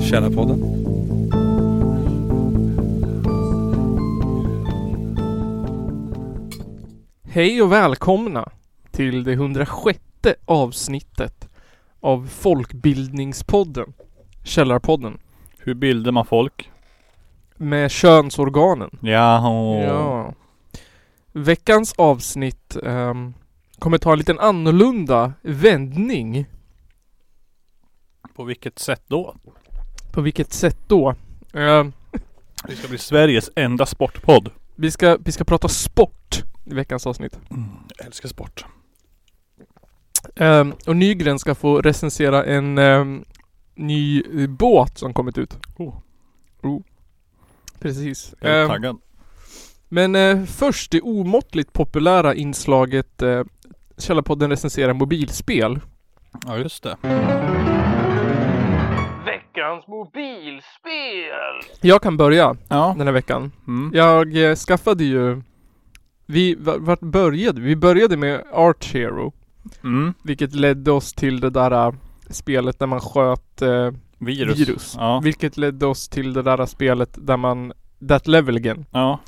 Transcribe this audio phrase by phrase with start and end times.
[0.00, 0.62] Källarpodden.
[7.30, 8.48] Hej och välkomna
[8.90, 9.98] till det 106
[10.44, 11.48] avsnittet
[12.00, 13.92] av Folkbildningspodden
[14.44, 15.18] Källarpodden
[15.58, 16.70] Hur bildar man folk?
[17.56, 18.98] med könsorganen.
[19.00, 19.38] Ja,
[19.82, 20.32] Ja.
[21.32, 23.34] Veckans avsnitt ehm,
[23.78, 26.46] kommer ta en liten annorlunda vändning.
[28.34, 29.36] På vilket sätt då?
[30.12, 31.14] På vilket sätt då?
[31.54, 31.92] Ehm,
[32.68, 34.50] Vi ska bli Sveriges enda sportpodd.
[34.76, 37.38] vi, ska, vi ska prata sport i veckans avsnitt.
[37.98, 38.64] Jag älskar sport.
[40.36, 43.24] Ehm, och Nygren ska få recensera en ehm,
[43.74, 45.58] ny eh, båt som kommit ut.
[45.76, 45.94] Oh.
[46.62, 46.82] Oh.
[47.80, 48.34] Precis.
[48.40, 48.98] Jag är Ehm, taggad.
[49.88, 53.44] Men eh, först det omåttligt populära inslaget eh,
[53.98, 55.80] Källarpodden recenserar mobilspel.
[56.46, 56.96] Ja, just det.
[59.24, 60.62] Veckans mobilspel!
[61.80, 62.94] Jag kan börja Ja.
[62.98, 63.52] den här veckan.
[63.66, 63.90] Mm.
[63.94, 65.42] Jag eh, skaffade ju
[66.26, 67.76] vi, va- vart började vi?
[67.76, 69.32] Började med Arch Hero.
[69.84, 70.14] Mm.
[70.24, 71.92] Vilket ledde oss till det där eh,
[72.30, 74.58] spelet där man sköt eh, Virus.
[74.58, 74.94] virus.
[74.98, 75.20] Ja.
[75.24, 77.72] Vilket ledde oss till det där spelet där man
[78.08, 78.84] That Level Again.
[78.90, 79.20] Ja.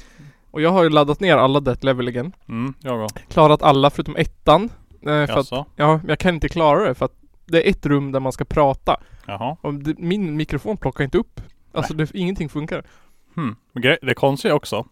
[0.50, 2.32] Och jag har ju laddat ner alla That Level Again.
[2.48, 2.74] Mm.
[2.80, 3.16] Jag också.
[3.28, 4.64] Klarat alla förutom ettan.
[5.02, 5.66] Eh, för att Jaså?
[5.76, 7.14] Ja, jag kan inte klara det för att
[7.46, 8.96] det är ett rum där man ska prata.
[9.26, 9.56] Jaha.
[9.60, 11.40] Och det, min mikrofon plockar inte upp.
[11.72, 12.84] Alltså det, ingenting funkar.
[13.34, 13.56] Hmm.
[13.72, 14.86] Men Det konstiga också.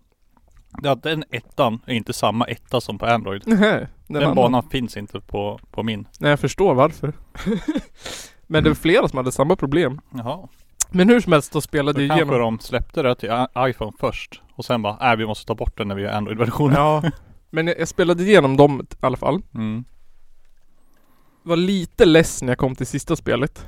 [0.83, 3.43] Det är att den ettan är inte samma etta som på Android.
[3.47, 6.09] Nähä, Den, var banan finns inte på, på min.
[6.21, 7.13] Nej, jag förstår varför.
[8.47, 10.01] men det var flera som hade samma problem.
[10.15, 10.49] Jaha.
[10.91, 12.57] Men hur som helst då spelade jag kanske igenom.
[12.59, 14.43] de släppte det till i- iPhone först.
[14.59, 16.77] Och sen bara, nej vi måste ta bort den när vi gör Android-versionen.
[16.77, 17.03] Ja.
[17.51, 19.43] Men jag, jag spelade igenom dem i alla fall.
[19.55, 19.85] Mm.
[21.43, 23.67] Var lite less när jag kom till sista spelet.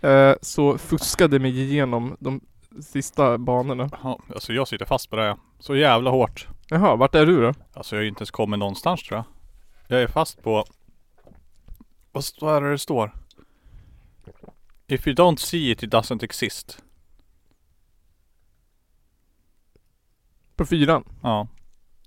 [0.00, 2.40] Eh, så fuskade mig igenom de
[2.82, 3.90] sista banorna.
[4.02, 5.22] Ja, alltså jag sitter fast på det.
[5.22, 5.36] här.
[5.60, 6.48] Så jävla hårt.
[6.68, 7.52] Jaha, vart är du då?
[7.72, 9.24] Alltså jag har ju inte ens kommit någonstans tror jag.
[9.88, 10.64] Jag är fast på...
[12.40, 13.12] Vad är det det står?
[14.86, 16.78] If you don't see it, it doesn't exist.
[20.58, 21.04] På fyran?
[21.22, 21.48] Ja.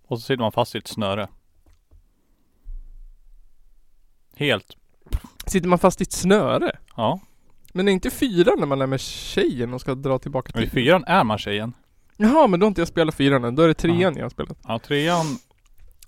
[0.07, 1.27] Och så sitter man fast i ett snöre.
[4.35, 4.77] Helt.
[5.45, 6.77] Sitter man fast i ett snöre?
[6.95, 7.19] Ja.
[7.73, 10.67] Men är inte fyran när man är med tjejen och ska dra tillbaka Men i
[10.69, 11.73] fyran är man tjejen.
[12.17, 13.55] Jaha, men då har inte jag spelat fyran än.
[13.55, 14.57] Då är det trean jag har spelat.
[14.67, 15.25] Ja, trean.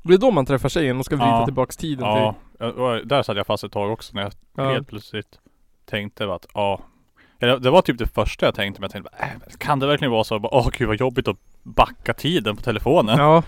[0.03, 1.45] Det är då man träffar tjejen och ska vrida Ja.
[1.45, 2.35] tillbaks tiden Ja.
[2.59, 4.71] jag- och Där satt jag fast ett tag också när jag Ja.
[4.71, 5.39] helt plötsligt
[5.85, 6.81] tänkte att ja.
[7.39, 9.87] Eller Det var typ det första jag tänkte men jag tänkte bara, äh, kan det
[9.87, 10.39] verkligen vara så?
[10.39, 13.17] Bara, Åh gud vad jobbigt att backa tiden på telefonen.
[13.17, 13.43] Ja.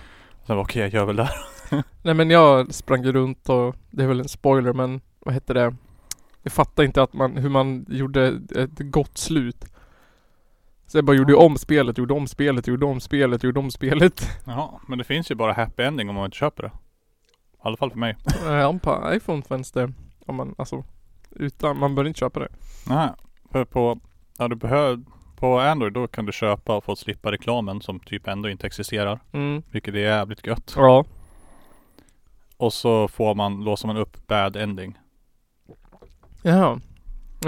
[0.46, 1.30] Sen bara, okej jag gör väl det.
[2.02, 5.54] Nej men jag sprang ju runt och det är väl en spoiler men vad hette
[5.54, 5.74] det?
[6.42, 9.64] Jag fattar inte att man, hur man gjorde ett gott slut.
[10.86, 14.28] Så jag bara gjorde om spelet, gjorde om spelet, gjorde om spelet, gjorde om spelet.
[14.44, 16.68] Jaha, men det finns ju bara happy ending om man inte köper det.
[16.68, 18.16] I alla fall för mig.
[18.44, 19.92] Ja, på iPhone fanns det,
[20.26, 20.84] om man alltså,
[21.30, 22.48] utan, man bör inte köpa det.
[22.88, 23.10] Nej,
[23.52, 24.00] för på,
[24.38, 25.02] ja du behöver,
[25.36, 29.20] på Android då kan du köpa och få slippa reklamen som typ ändå inte existerar.
[29.32, 29.62] Mm.
[29.70, 30.72] Vilket är jävligt gött.
[30.76, 31.04] Ja.
[32.56, 34.98] Och så får man, låser man upp bad ending.
[36.42, 36.80] Jaha.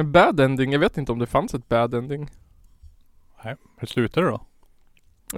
[0.04, 2.31] Bad ending, jag vet inte om det fanns ett bad ending.
[3.44, 4.41] Nej, hur slutar det då?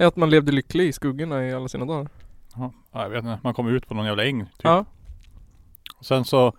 [0.05, 2.09] Att man levde lycklig i skuggorna i alla sina dagar.
[2.55, 4.51] Ja, jag vet inte, man kommer ut på någon jävla äng typ.
[4.63, 4.85] Ja.
[5.97, 6.53] Och sen så,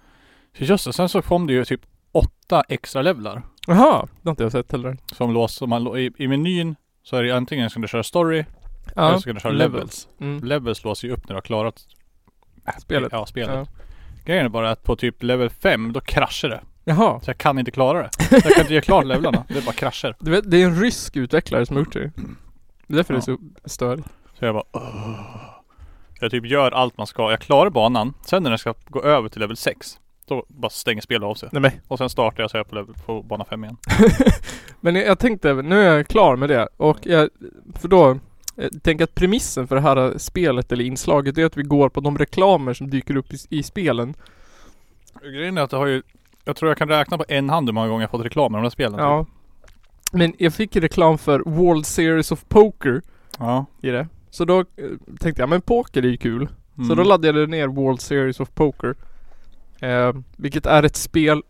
[0.54, 1.80] just det, sen så kom det ju typ
[2.12, 3.42] åtta extra levlar.
[3.66, 4.96] Jaha, det har inte jag sett heller.
[5.16, 8.44] Som låser, man, lå- i, i menyn så är det antingen ska du köra story
[8.96, 10.08] eller så ska du köra levels.
[10.20, 10.44] Mm.
[10.44, 11.86] Levels låser ju upp när du har klarat
[12.80, 13.12] Spelet.
[13.12, 13.54] Ja, spelet.
[13.54, 13.66] Ja.
[14.24, 16.60] Grejen är bara att på typ level 5 då kraschar det.
[16.84, 17.20] Jaha.
[17.20, 18.10] Så jag kan inte klara det.
[18.30, 19.44] Jag kan inte göra klart levlarna.
[19.48, 20.16] Det bara kraschar.
[20.20, 22.00] Du vet, det är en rysk utvecklare som har gjort det.
[22.86, 23.20] Det är därför Ja.
[23.26, 24.08] det är så störigt.
[24.38, 25.20] Så jag bara "Åh."
[26.20, 27.30] Jag typ gör allt man ska.
[27.30, 28.14] Jag klarar banan.
[28.26, 29.98] Sen när den ska gå över till level 6.
[30.26, 31.48] Då bara stänger spelet av sig.
[31.52, 31.70] Nej men.
[31.88, 33.76] Och sen startar jag så är jag på, på bana 5 igen.
[34.80, 36.68] Men jag, tänkte, nu är jag klar med det.
[36.76, 37.28] Och jag,
[37.76, 38.18] för då,
[38.56, 42.00] jag tänker att premissen för det här spelet eller inslaget är att vi går på
[42.00, 44.14] de reklamer som dyker upp i, i spelen.
[45.22, 46.02] Grejen är att det har ju
[46.44, 48.56] Jag tror jag kan räkna på en hand hur många gånger jag fått reklam i
[48.56, 48.98] de här spelen.
[48.98, 49.24] Ja.
[49.24, 49.34] Typ.
[50.12, 53.02] Men jag fick reklam för World Series of Poker
[53.38, 53.66] Ja.
[53.80, 54.08] i det.
[54.30, 54.64] Så då eh,
[55.20, 56.48] tänkte jag, men poker är ju kul.
[56.76, 56.88] Mm.
[56.88, 58.94] Så då laddade jag ner World Series of Poker.
[59.82, 61.42] Eh, vilket är ett spel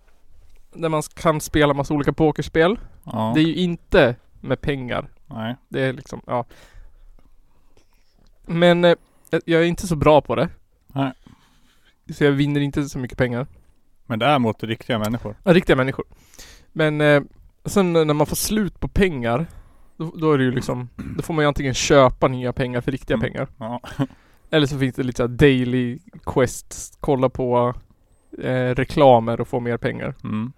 [0.74, 2.78] där man kan spela massa olika pokerspel.
[3.04, 3.32] Ja.
[3.34, 5.08] Det är ju inte med pengar.
[5.26, 5.56] Nej.
[5.68, 6.44] Det är liksom, ja.
[8.46, 8.94] Men eh,
[9.30, 10.48] jag är inte så bra på det.
[10.86, 11.12] Nej.
[12.14, 13.46] Så jag vinner inte så mycket pengar.
[14.06, 15.36] Men det är mot riktiga människor.
[15.44, 16.04] Ja, riktiga människor.
[16.72, 17.22] Men eh,
[17.64, 19.46] sen när man får slut på pengar
[19.96, 22.92] då, då är det ju liksom Då får man ju antingen köpa nya pengar för
[22.92, 23.30] riktiga Mm.
[23.30, 23.80] pengar Ja.
[24.50, 27.74] Eller så finns det lite så här daily quests Kolla på
[28.38, 30.52] eh, reklamer och få mer pengar Mm.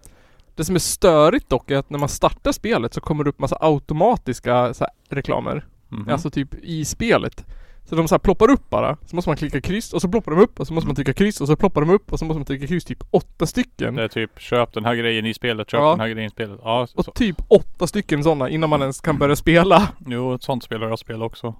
[0.56, 3.38] Det som är störigt dock är att när man startar spelet så kommer det upp
[3.38, 6.08] massa automatiska så här, reklamer Mhm.
[6.08, 7.44] Alltså typ i spelet
[7.84, 10.32] Så de så här ploppar upp bara, så måste man klicka kryss och så ploppar
[10.32, 12.24] de upp och så måste man trycka kryss och så ploppar de upp och så
[12.24, 15.34] måste man trycka kryss typ åtta stycken Det är typ köp den här grejen i
[15.34, 15.90] spelet, köp Ja.
[15.90, 16.60] den här grejen i spelet.
[16.64, 16.98] Ja, så.
[16.98, 20.88] Och typ åtta stycken sådana innan man ens kan börja spela Jo, ett sånt spelar
[20.88, 21.54] jag spel också.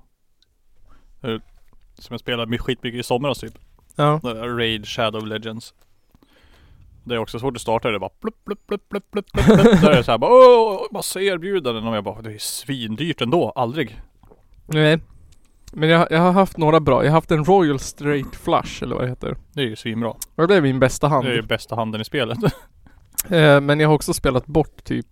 [1.23, 1.37] Eh,
[1.99, 3.55] Som jag spelade med skitmycket i somras typ.
[3.97, 5.75] Ja där Raid Shadow Legends.
[7.05, 7.99] Det är också svårt att starta det.
[7.99, 9.81] bara plupp, plupp, plupp, plupp, plupp, plupp.
[9.81, 11.87] Där är det såhär bara åh, massa erbjudanden.
[11.87, 13.51] Och jag bara, det är svindyrt ändå.
[13.55, 14.01] Aldrig.
[14.67, 14.99] Nej
[15.73, 18.95] Men jag, jag har haft några bra, jag har haft en Royal Straight Flush eller
[18.95, 20.09] vad det heter Det är ju svinbra.
[20.11, 22.39] Och det blev min bästa hand Det är ju bästa handen i spelet.
[23.31, 25.07] eh, Men jag har också spelat bort typ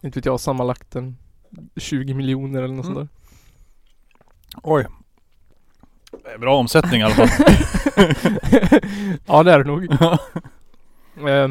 [0.00, 1.16] Inte vet jag, sammanlagt en
[1.76, 2.96] 20 miljoner eller något Mm.
[2.96, 3.10] sånt
[4.62, 4.86] Oj.
[6.24, 7.28] Det är bra omsättning i alla fall.
[7.96, 9.86] där Ja det är det nog
[11.16, 11.48] eh,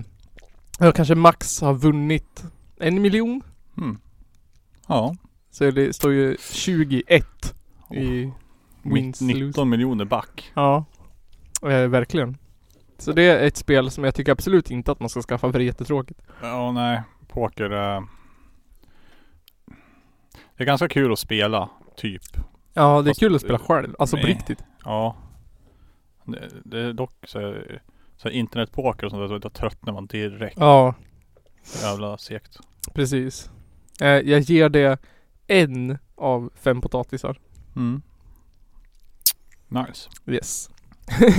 [0.80, 2.44] Jag kanske max har vunnit
[2.80, 3.42] en miljon
[3.78, 3.98] Mm.
[4.88, 5.16] Ja.
[5.52, 7.56] Så det står ju 21
[7.92, 8.32] i
[8.82, 10.52] wins Mitt lose 19 miljoner back.
[10.54, 10.86] Ja
[11.62, 12.38] eh, Verkligen
[12.98, 15.60] Så det är ett spel som jag tycker absolut inte att man ska skaffa för
[15.60, 17.02] det är jättetråkigt Ja, nej.
[17.28, 18.04] Poker är...
[20.58, 22.22] Det är ganska kul att spela, typ.
[22.74, 24.34] Ja det är Fast- kul att spela själv, alltså på Nej.
[24.34, 25.16] riktigt Ja.
[26.26, 27.56] Det, det är dock så,
[28.18, 30.58] så internetpoker och sånt där, så tröttnar man direkt.
[30.60, 30.96] Ja
[31.82, 32.60] Jävla segt.
[32.94, 33.50] Precis.
[34.02, 35.00] Eh, jag ger det
[35.48, 37.40] en av fem potatisar.
[37.76, 38.02] Mm.
[39.68, 40.10] Nice.
[40.26, 40.70] Yes.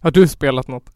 [0.00, 0.90] Har du spelat något?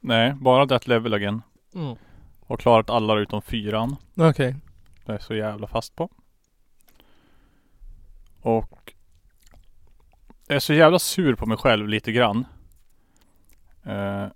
[0.00, 1.42] Nej, bara That Level Again.
[1.74, 1.96] Mm.
[2.40, 3.96] Och klarat alla utom fyran.
[4.14, 4.56] Okej.
[5.04, 6.10] Det är så jävla fast på.
[8.40, 8.94] Och
[10.46, 12.46] jag är så jävla sur på mig själv lite grann.
[13.86, 14.26] Eh,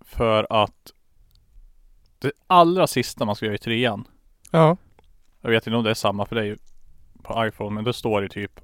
[0.00, 0.92] för att
[2.18, 4.04] det allra sista man ska göra i trean.
[4.50, 4.76] Ja.
[5.40, 6.56] Jag vet inte om det är samma för dig
[7.22, 8.60] på iPhone men då står det typ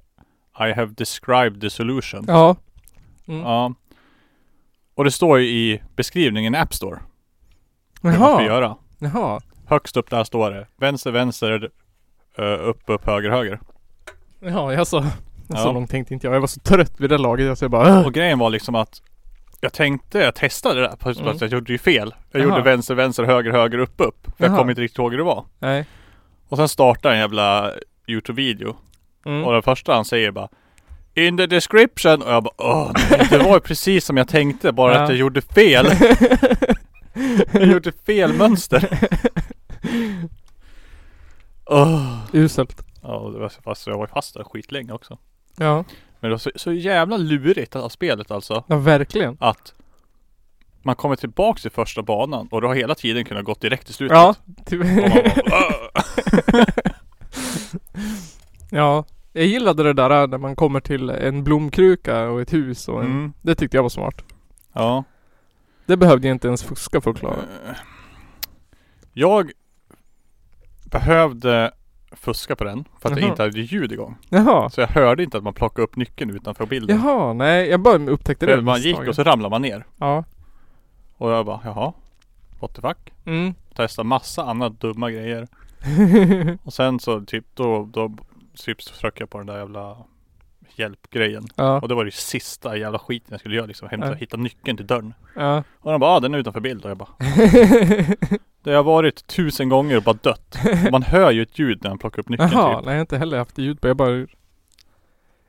[0.59, 2.25] I have described the solution.
[2.27, 2.55] Ja.
[3.27, 3.41] Mm.
[3.41, 3.73] Ja.
[4.95, 6.99] Och det står ju i beskrivningen i App Store.
[8.01, 8.43] Hur man ska Jaha.
[8.43, 8.77] göra.
[8.99, 9.41] Jaha.
[9.65, 11.71] Högst upp där står det vänster, vänster,
[12.37, 13.59] eh, upp, upp, höger, höger.
[14.39, 15.05] Jaha, jag så.
[15.47, 15.57] Ja.
[15.57, 16.35] Så långt tänkte inte jag.
[16.35, 17.57] Jag var så trött vid det laget.
[17.57, 19.01] Så jag bara "Åh." Och grejen var liksom att
[19.61, 21.37] jag tänkte, jag testade det där fast Mm.
[21.39, 22.13] jag gjorde ju fel.
[22.31, 22.49] Jag Jaha.
[22.49, 24.27] gjorde vänster, vänster, höger, höger, upp, upp.
[24.37, 25.45] För jag kom inte riktigt ihåg hur det var.
[25.59, 25.85] Nej.
[26.49, 27.71] Och sen startade en jävla
[28.07, 28.75] Youtube-video.
[29.25, 29.43] Mm.
[29.43, 30.47] Och den första han säger bara
[31.13, 34.71] In the description och jag bara åh nej, det var ju precis som jag tänkte
[34.71, 35.01] bara Ja.
[35.03, 35.85] att jag gjorde fel.
[37.53, 38.89] jag gjorde fel mönster.
[41.65, 42.17] Åh.
[42.33, 42.85] Uselt.
[43.01, 45.17] Ja, det var fast jag var fast där skitlänge också.
[45.57, 45.83] Ja.
[46.21, 48.63] Men det var så, så jävla lurigt av spelet alltså.
[48.67, 49.37] Ja, verkligen.
[49.39, 49.73] Att
[50.83, 53.93] man kommer tillbaks till första banan och du har hela tiden kunnat gått direkt till
[53.93, 54.17] slutet.
[54.17, 54.35] Ja.
[54.65, 54.81] Typ.
[58.71, 59.05] ja.
[59.33, 63.11] Jag gillade det där när man kommer till en blomkruka och ett hus och en,
[63.11, 63.33] mm.
[63.41, 64.21] Det tyckte jag var smart.
[64.73, 65.03] Ja.
[65.85, 67.35] Det behövde jag inte ens fuska för att klara.
[67.35, 67.75] Eh,
[69.13, 69.51] Jag
[70.85, 71.71] behövde
[72.11, 73.29] fuska på den för att jag Jaha.
[73.29, 74.17] inte hade ljud igång.
[74.29, 74.69] Jaha.
[74.69, 76.97] Så jag hörde inte att man plockade upp nyckeln utanför bilden.
[76.97, 79.85] Jaha, nej jag bara upptäckte det För man gick och så ramlade man ner.
[79.97, 80.23] Ja.
[81.17, 81.93] Och jag bara jaha.
[82.59, 83.13] What the fuck?
[83.25, 83.53] Mm.
[83.75, 85.47] Testa massa andra dumma grejer.
[86.63, 88.15] Och sen så typ då, då
[88.55, 89.97] typ tryckte jag på den där jävla
[90.75, 91.43] hjälpgrejen.
[91.55, 91.79] ja.
[91.79, 93.87] Och det var det sista jävla skiten jag skulle göra liksom.
[93.91, 94.13] Hämta, Ja.
[94.13, 95.13] hitta nyckeln till dörren.
[95.35, 95.63] ja.
[95.79, 96.83] Och de bara ah, den är utanför bild.
[96.85, 97.09] Och jag bara
[98.63, 100.57] Det har varit tusen gånger och bara dött.
[100.85, 102.85] Och man hör ju ett ljud när man plockar upp nyckeln Jaha, typ.
[102.85, 103.87] nej jag har inte heller haft ljud på.
[103.87, 104.27] Jag bara...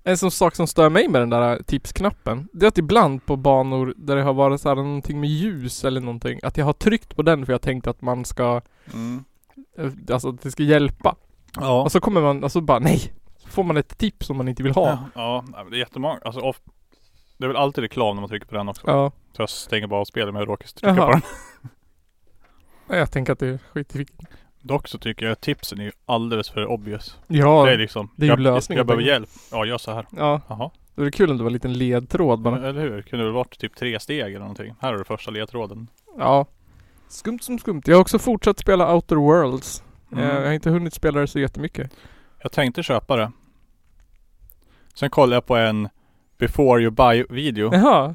[0.04, 3.36] En sån sak som stör mig med den där tipsknappen, det är att ibland på
[3.36, 6.72] banor där det har varit så här någonting med ljus eller någonting, att jag har
[6.72, 8.60] tryckt på den för jag tänkt att man ska,
[8.92, 9.24] Mm.
[9.78, 11.16] eh, alltså att det ska hjälpa.
[11.56, 11.82] Ja.
[11.82, 13.12] Och så kommer man, och så bara nej!
[13.52, 14.98] Får man ett tips som man inte vill ha.
[15.14, 16.18] Ja, det är jättemånga.
[16.24, 16.60] Alltså of,
[17.38, 18.82] Det är väl alltid reklam när man trycker på den också.
[18.86, 19.12] Ja.
[19.32, 21.06] Så jag stänger bara av spelet med att råka trycka Jaha.
[21.06, 21.22] på den.
[22.98, 24.30] Jag tänker att det är skitviktigt.
[24.60, 27.18] Dock så tycker jag att tipsen är ju alldeles för obvious.
[27.26, 29.28] Ja, det är liksom det är ju jag, lösningen jag, jag behöver hjälp.
[29.50, 30.06] Ja, gör så här.
[30.16, 30.40] ja.
[30.48, 30.70] Jaha.
[30.94, 32.68] Det kul om det var en liten ledtråd bara.
[32.68, 33.02] Eller hur?
[33.02, 34.74] Kunde väl varit typ tre steg eller någonting.
[34.80, 35.88] Här har du första ledtråden.
[36.18, 36.46] Ja.
[37.08, 37.82] Skumt som skumt.
[37.84, 39.82] Jag har också fortsatt spela Outer Worlds.
[40.12, 40.24] Mm.
[40.24, 41.90] Eh, Jag har inte hunnit spela det så jättemycket.
[42.42, 43.32] Jag tänkte köpa det.
[44.94, 45.88] Sen kollade jag på en
[46.38, 47.74] before you buy video.
[47.74, 48.14] Jaha.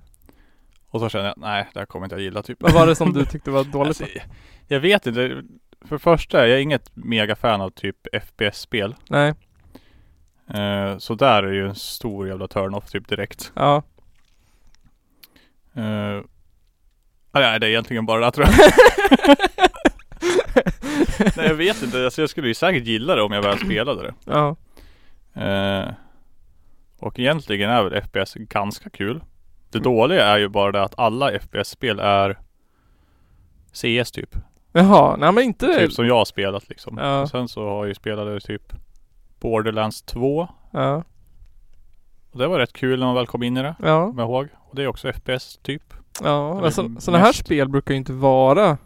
[0.90, 2.58] Och så kände jag, nej det här kommer inte jag gilla typ.
[2.62, 4.02] Vad var det som du tyckte var dåligt?
[4.02, 4.06] Alltså,
[4.68, 5.44] jag- vet inte.
[5.82, 8.96] För det första, jag är inget mega fan av typ FPS-spel.
[9.10, 9.34] Nej,
[10.54, 13.52] Eh, så där är ju en stor jävla turn-off typ direkt.
[13.56, 13.84] ja.
[17.32, 18.56] Ah, nej, det är egentligen bara det tror jag.
[21.38, 22.06] nej, jag vet inte.
[22.06, 24.14] Alltså, jag skulle ju säkert gilla det om jag väl spelade det.
[24.26, 24.56] Ja.
[25.42, 25.90] Eh,
[27.00, 29.24] och egentligen är väl FPS ganska kul.
[29.72, 32.40] Det dåliga är ju bara det att alla FPS-spel är
[33.72, 34.36] CS typ.
[34.72, 36.98] Jaha, nej men inte Typ som jag har spelat liksom.
[36.98, 37.22] Ja.
[37.22, 38.74] Och sen så har jag ju spelat typ
[39.40, 40.48] Borderlands 2.
[40.72, 41.04] Ja,
[42.32, 43.76] Och det var rätt kul när man väl kom in i det.
[43.80, 44.48] ja, Kommer jag ihåg.
[44.70, 45.94] Och det är också FPS typ.
[46.24, 46.52] ja.
[46.52, 48.78] Eller Alltså, sådana här spel brukar ju inte vara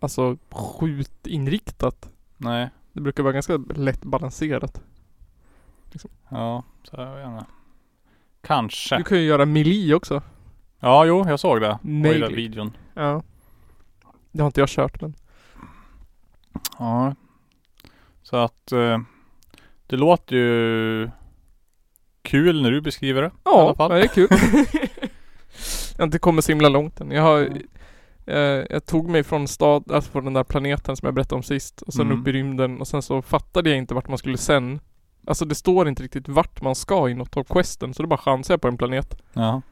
[0.00, 2.10] Alltså skjutinriktat.
[2.36, 2.68] Nej.
[2.92, 4.82] Det brukar vara ganska lätt balanserat.
[6.28, 7.44] Ja, så jag vet inte.
[8.42, 8.96] Kanske.
[8.96, 10.22] Du kan ju göra melee också.
[10.80, 11.72] Ja, jo, jag såg det.
[11.72, 12.18] Och i Melee.
[12.20, 12.76] den videon.
[12.94, 13.22] Ja.
[14.32, 15.14] Det har inte jag kört men.
[16.78, 17.14] Ja.
[18.22, 18.98] Så att eh,
[19.86, 21.10] det låter ju
[22.22, 23.28] kul när du beskriver det.
[23.28, 23.90] I alla Ja, fall.
[23.90, 24.28] det är kul.
[25.92, 27.10] jag har inte kommit så himla långt än.
[27.10, 27.40] Jag har
[28.26, 28.36] eh,
[28.70, 31.82] Jag tog mig från stad, alltså från den där planeten som jag berättade om sist
[31.82, 32.20] och sen Mm.
[32.20, 34.80] upp i rymden och sen så fattade jag inte vart man skulle sen.
[35.26, 38.18] Alltså det står inte riktigt vart man ska i något av questen så då bara
[38.18, 39.22] chansade jag på en planet.
[39.32, 39.62] Ja.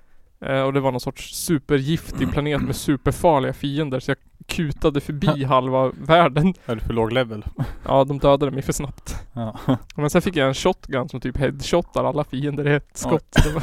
[0.41, 5.45] Eh, och det var någon sorts supergiftig planet med superfarliga fiender så jag kutade förbi
[5.45, 6.55] halva världen.
[6.67, 7.45] Är du för låg level?
[7.89, 9.17] Ja, de dödade mig för snabbt.
[9.33, 9.59] Ja.
[9.95, 13.27] Men sen fick jag en shotgun som typ headshotar alla fiender i ett skott.
[13.31, 13.63] Så det var,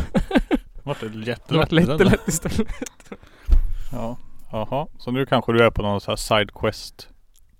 [0.84, 1.72] Vart det det jättelätt?
[1.72, 2.67] lätt, lätt istället.
[3.91, 4.17] Ja.
[4.51, 4.88] Jaha.
[4.98, 7.10] Så nu kanske du är på någon sån här side quest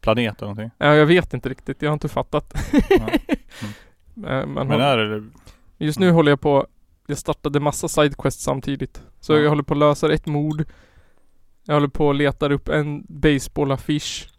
[0.02, 0.72] planet eller någonting?
[0.78, 1.82] Ja, jag vet inte riktigt.
[1.82, 2.54] Jag har inte fattat.
[2.90, 3.10] Ja.
[4.28, 5.24] Eh, Men, är det...
[5.78, 6.68] just nu håller jag på
[7.08, 9.02] Jag startade massa sidequests samtidigt.
[9.20, 9.40] Så Ja.
[9.40, 10.64] jag håller på att lösa ett mord.
[11.66, 14.30] Jag håller på att leta upp en baseballaffisch.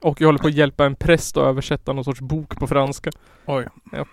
[0.00, 3.10] Och jag håller på att hjälpa en präst att översätta någon sorts bok på franska.
[3.46, 3.66] Oj.
[3.92, 4.04] Ja.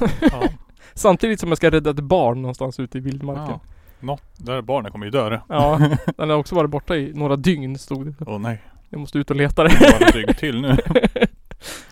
[0.20, 0.48] ja.
[0.94, 3.44] Samtidigt som jag ska rädda ett barn någonstans ute i vildmarken.
[3.48, 3.60] ja.
[4.00, 4.22] Något.
[4.36, 5.42] Där barnet kommer ju dö det.
[5.48, 5.80] Ja,
[6.16, 8.14] den har också varit borta i några dygn stod det.
[8.26, 8.62] Åh nej.
[8.88, 9.68] Jag måste ut och leta det.
[9.68, 10.76] Det ett dygn till nu.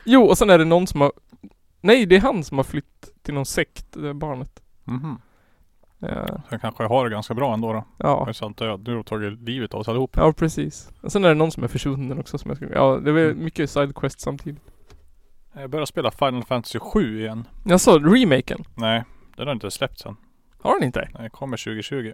[0.05, 1.13] Jo, och sen är det någon som har
[1.87, 4.63] Nej, det är han som har flytt till någon sekt, det barnet.
[4.85, 5.19] Mhm.
[5.99, 7.85] Ja, Sen kanske jag har det ganska bra ändå då.
[7.99, 8.81] Ja, är sant död.
[8.89, 10.17] Nu de tagit livet av oss allihop.
[10.17, 10.91] ja precis.
[11.01, 13.17] Och sen är det någon som är försvunnen också som jag ska, ja det är
[13.31, 13.45] Mm.
[13.45, 14.63] mycket sidequest samtidigt.
[15.53, 17.49] Jag börjar spela Final Fantasy 7 igen.
[17.65, 18.65] Jag sa remaken.
[18.75, 19.05] Nej,
[19.37, 20.17] den har inte släppts än.
[20.63, 21.09] Har den inte?
[21.13, 22.13] Den kommer 2020.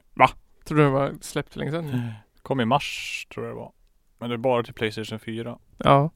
[0.65, 2.13] Tror du det var släppt för länge sedan?
[2.43, 3.73] Kom i mars tror jag det var.
[4.19, 5.59] Men det är bara till Playstation 4.
[5.79, 6.11] Ja.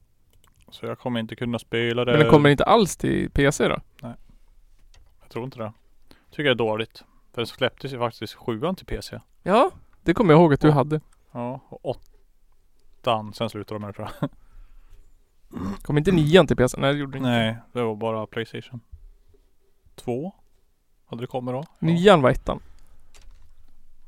[0.69, 2.11] Så jag kommer inte kunna spela det.
[2.11, 3.79] Men den kommer inte alls till PC då?
[5.21, 5.73] Jag tror inte det.
[6.29, 7.03] Tycker det är dåligt.
[7.33, 9.19] För den släpptes ju faktiskt sjuan till PC.
[9.43, 9.71] Ja,
[10.03, 11.01] det kommer jag ihåg att du hade.
[11.31, 13.33] Ja, och åttan.
[13.33, 14.29] Sen slutade de med det tror jag.
[15.81, 16.77] Kom inte nian till PC?
[16.81, 17.29] Nej det gjorde det inte.
[17.29, 18.79] Nej, det var bara Playstation.
[19.95, 20.33] Två?
[21.05, 21.63] Hade det kommit då?
[21.79, 22.59] Ja, Nian var ettan.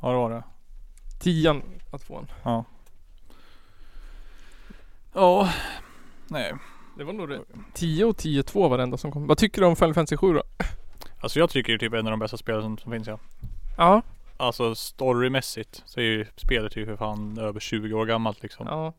[0.02, 0.44] ja det var det.
[1.20, 2.28] Tian var tvåan.
[2.44, 2.66] Ja.
[5.14, 5.50] Ja.
[6.32, 6.54] Nej.
[6.98, 7.42] Det var nog det.
[7.74, 9.28] 10 och 10-2 var det enda som kom.
[9.28, 10.44] Vad tycker du om Final Fantasy 7 då?
[11.22, 13.20] Alltså jag tycker ju typ en av de bästa spelen som, som finns ja.
[13.78, 14.02] Ja.
[14.38, 18.68] Alltså storymässigt så är ju spelet ju för fan över 20 år gammalt liksom.
[18.68, 18.94] ja.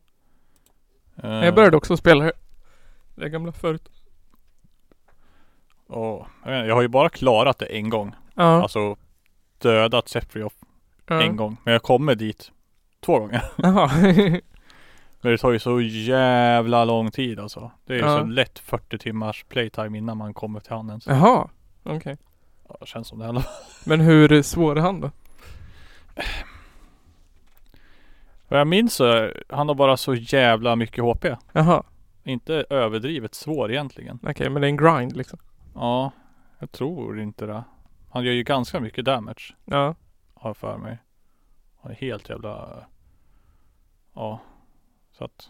[1.23, 2.31] Eh, Jag började också spela det.
[3.15, 3.89] Det gamla förut.
[5.87, 8.15] och, jag, inte, jag har ju bara klarat det en gång.
[8.35, 8.61] Ja.
[8.61, 8.95] Alltså
[9.57, 10.55] dödat Sephiroth
[11.07, 11.21] ja.
[11.21, 11.57] en gång.
[11.63, 12.51] Men jag kommer dit
[12.99, 13.43] två gånger.
[13.55, 13.89] Jaha.
[15.21, 17.71] Men det tar ju så jävla lång tid alltså.
[17.85, 18.19] Det är ju Ja.
[18.19, 21.07] så lätt 40 timmars playtime innan man kommer till han ens.
[21.07, 21.49] Jaha.
[21.83, 22.17] Okej.
[22.69, 23.43] Ja, det känns som det fall.
[23.85, 25.11] Men hur svår är han då?
[28.47, 31.25] Vad jag minns så, är- han har bara så jävla mycket HP.
[31.51, 31.83] Jaha.
[32.23, 34.19] Inte överdrivet svår egentligen.
[34.23, 35.39] Okej, men det är en grind liksom.
[35.75, 36.11] Ja,
[36.59, 37.63] jag tror inte det.
[38.09, 39.55] Han gör ju ganska mycket damage.
[39.65, 39.95] Ja.
[40.33, 40.97] Har jag för mig.
[41.81, 42.83] Han är helt jävla...
[44.13, 44.39] Ja.
[45.21, 45.49] Så att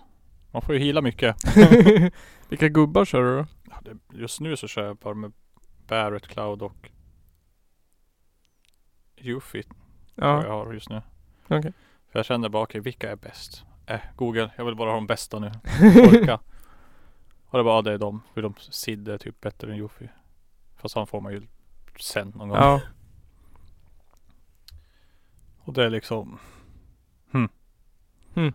[0.51, 1.35] man får ju hila mycket.
[2.49, 3.45] Vilka gubbar kör du då?
[3.69, 5.33] Ja, det, just nu så kör jag bara med
[5.87, 6.89] Barrett Cloud och
[9.17, 9.75] Yuffie tror
[10.15, 10.51] jag Ja.
[10.53, 11.01] har just nu.
[11.47, 11.73] Okej.
[12.11, 13.63] För jag känner bara, okej vilka är bäst?
[13.85, 15.47] Äh, Google, jag vill bara ha de bästa nu.
[15.81, 16.39] Orka.
[17.45, 18.21] och det bara, ja, det är de.
[18.33, 20.09] För de Sid är typ bättre än Yuffie.
[20.75, 21.47] Fast han får man ju
[21.99, 22.57] sen någon gång.
[22.57, 22.81] Ja.
[25.59, 26.39] Och det är liksom
[27.31, 27.49] Hmm.
[28.33, 28.53] Hmm.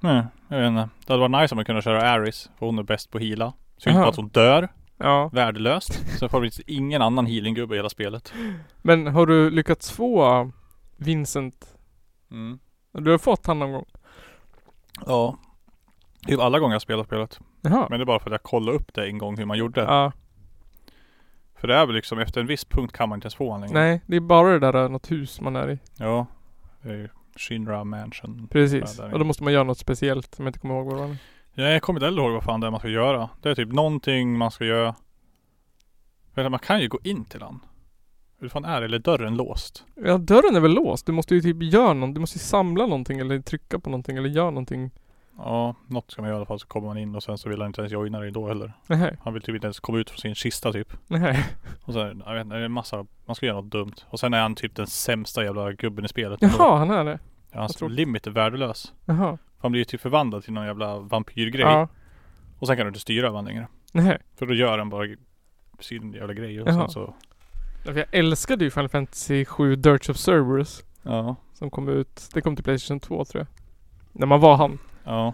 [0.00, 0.88] Nej, jag vet inte.
[1.06, 2.50] Det hade varit nice om man kunde köra Aris.
[2.58, 3.52] För hon är bäst på hila.
[3.76, 4.04] Synd Aha.
[4.04, 4.68] på att hon dör.
[4.98, 5.30] Ja.
[5.32, 6.18] Värdelöst.
[6.18, 8.34] Sen får vi ingen annan healinggubbe i hela spelet.
[8.82, 10.50] Men har du lyckats få
[10.96, 11.76] Vincent?
[12.30, 12.58] Mm.
[12.92, 13.84] Du har fått han någon gång?
[15.06, 15.38] Ja.
[16.26, 17.40] Typ alla gånger jag spelat spelet.
[17.60, 17.86] Jaha.
[17.90, 19.80] Men det är bara för att jag kollade upp det en gång hur man gjorde.
[19.80, 20.12] Ja.
[21.54, 23.60] För det är väl liksom efter en viss punkt kan man inte ens få han
[23.60, 23.74] längre.
[23.74, 25.78] Nej, det är bara det där något hus man är i.
[25.98, 26.26] Ja.
[26.82, 28.48] Det är ju Shinra Mansion.
[28.48, 28.98] Precis.
[28.98, 31.16] Och då måste man göra något speciellt som jag inte kommer ihåg vad det var.
[31.54, 33.30] Ja, jag kommer inte heller ihåg vad fan det är man ska göra.
[33.42, 34.94] Det är typ någonting man ska göra.
[36.34, 37.60] Eller man kan ju gå in till han.
[38.38, 38.84] Hur fan är det?
[38.84, 39.84] Eller är dörren låst?
[39.94, 41.06] Ja, dörren är väl låst?
[41.06, 42.14] Du måste ju typ göra något.
[42.14, 44.90] Du måste ju samla någonting eller trycka på någonting eller göra någonting.
[45.38, 46.60] Ja, något ska man göra i alla fall.
[46.60, 48.72] Så kommer man in och sen så vill han inte ens joina dig då heller.
[48.86, 49.16] Nej.
[49.24, 50.92] Han vill typ inte ens komma ut från sin kista typ.
[51.06, 51.44] Nej.
[51.84, 53.94] Och sen, jag vet inte, det är en massa, man ska göra något dumt.
[54.08, 56.38] Och sen är han typ den sämsta jävla gubben i spelet.
[56.42, 57.18] Jaha, han är det?
[57.52, 58.92] Ja, hans tror- limit är värdelös.
[59.04, 59.38] Jaha.
[59.58, 61.62] Han blir ju typ förvandlad till någon jävla vampyrgrej.
[61.62, 61.88] Ja.
[62.58, 63.68] Och sen kan du inte styra över han längre.
[63.92, 64.18] Nej.
[64.36, 65.06] För då gör han bara
[65.80, 66.74] sin jävla grej och Jaha.
[66.80, 67.14] sen så,
[67.86, 70.84] Ja, för Jag älskade ju Final Fantasy 7 Dirge of Cerberus.
[71.02, 73.46] ja, Som kom ut, det kom till Playstation 2 tror jag.
[74.20, 74.78] När man var han.
[75.06, 75.32] Ja.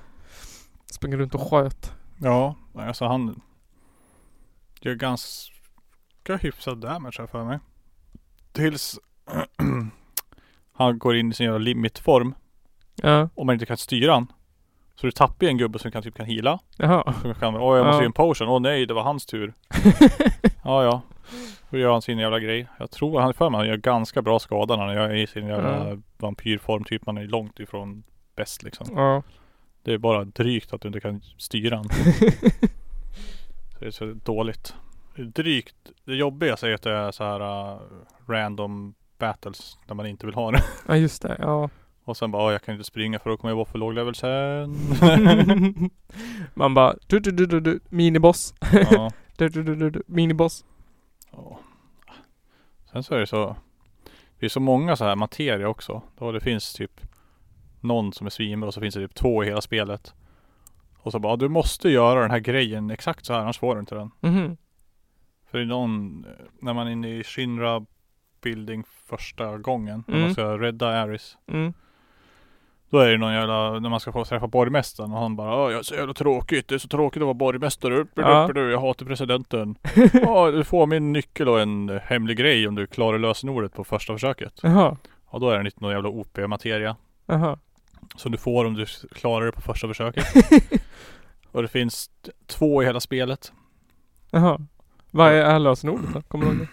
[0.86, 1.92] Sprang runt och sköt.
[2.20, 3.40] Ja, alltså han
[4.80, 7.58] gör ganska hyfsad damage här för mig.
[8.52, 8.98] Tills
[10.72, 12.34] han går in i sin jävla limitform
[13.02, 13.28] Ja.
[13.34, 14.32] och man inte kan styra han.
[14.94, 16.58] Så du tappar ju en gubbe som kan typ kan heala.
[16.76, 17.14] Jaha.
[17.22, 18.02] Som kan, åh jag måste Ja.
[18.02, 18.48] ge en potion.
[18.48, 19.54] Åh nej, det var hans tur.
[20.64, 21.00] ja, ja.
[21.70, 22.68] Då gör han sin jävla grej.
[22.78, 25.46] Jag tror han för mig han gör ganska bra skada när han är i sin
[25.46, 25.96] jävla Ja.
[26.18, 26.84] vampyrform.
[26.84, 28.02] Typ man är långt ifrån
[28.36, 28.86] bäst liksom.
[28.96, 29.22] Ja.
[29.82, 31.84] Det är bara drygt att du inte kan styra.
[33.72, 34.74] Så det är så dåligt.
[35.16, 35.76] Drygt.
[36.04, 37.40] Det jobbiga är att det är så här
[37.74, 37.80] uh,
[38.26, 40.62] random battles när man inte vill ha det.
[40.88, 41.70] ja just det, ja.
[42.04, 43.94] Och sen bara, "Åh, jag kan inte springa för då kommer jag vara för låg
[43.94, 44.76] level sen.
[46.54, 48.54] Man bara du, du, du, du, du, miniboss.
[48.90, 49.10] ja.
[49.36, 50.64] Du, du, du, du, du, miniboss.
[51.30, 51.58] ja.
[52.92, 53.56] Sen så är det så.
[54.38, 56.02] Det är så många så här materia också.
[56.18, 57.00] Då det finns typ
[57.82, 60.14] någon som är svinbra och så finns det typ två i hela spelet.
[60.98, 63.80] Och så bara, du måste göra den här grejen exakt så här annars får du
[63.80, 64.10] inte den.
[64.20, 64.56] Mhm.
[65.50, 67.86] För det är någon, eh, när man är inne i Shinra
[68.42, 70.26] Building första gången, när Mm.
[70.26, 71.36] man ska rädda Aris.
[71.46, 71.72] Mm.
[72.90, 75.70] Då är det någon jävla, när man ska få träffa borgmästaren och han bara "Åh,
[75.70, 78.50] jag är så jävla tråkigt, det är så tråkigt att vara borgmästare, Ja.
[78.54, 78.60] ja.
[78.60, 79.74] jag hatar presidenten.
[80.12, 83.84] Ja, du får min nyckel och en eh, hemlig grej om du klarar lösenordet på
[83.84, 84.60] första försöket.
[84.62, 84.96] Jaha.
[85.26, 86.96] Och då är det inte någon jävla OP-materia.
[87.26, 87.58] Jaha.
[88.16, 90.26] Som du får om du klarar det på första försöket.
[91.52, 92.10] och det finns
[92.46, 93.52] två i hela spelet.
[94.30, 94.58] Jaha.
[95.10, 96.22] Vad är lösenordet då?
[96.22, 96.68] Kommer du ihåg det?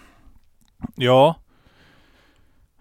[0.95, 1.35] Ja.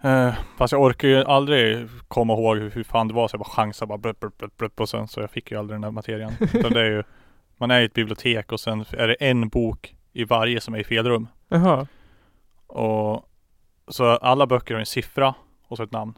[0.03, 3.40] Eh, fast jag orkar ju aldrig komma ihåg hur, hur fan det var så jag
[3.40, 5.90] bara chansade bara blup, blup, blup, och sen så jag fick ju aldrig den där
[5.90, 6.33] materian.
[6.40, 7.03] Utan det är ju
[7.57, 10.79] Man är i ett bibliotek och sen är det en bok i varje som är
[10.79, 11.29] i fel rum.
[11.49, 11.87] Jaha.
[12.66, 13.29] Och
[13.88, 15.35] Så alla böcker har en siffra
[15.68, 16.14] och så ett namn.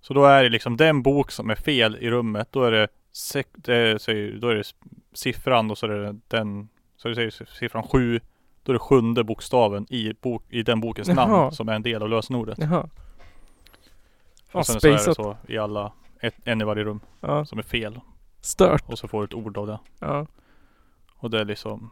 [0.00, 2.48] Så då är det liksom den bok som är fel i rummet.
[2.50, 2.88] Då är det,
[4.40, 4.64] då är det
[5.12, 8.20] siffran och så är det den Så det säger siffran sju
[8.62, 11.26] Då är det sjunde bokstaven i, bok, i den bokens Jaha.
[11.26, 12.58] namn som är en del av lösenordet.
[12.58, 12.88] Jaha.
[14.52, 17.44] Och sen så är det så i alla, ett, en i varje rum Ja.
[17.44, 18.00] som är fel.
[18.40, 18.84] Stört.
[18.86, 19.78] Och så får du ett ord av det.
[19.98, 20.26] Ja.
[21.14, 21.90] Och det är liksom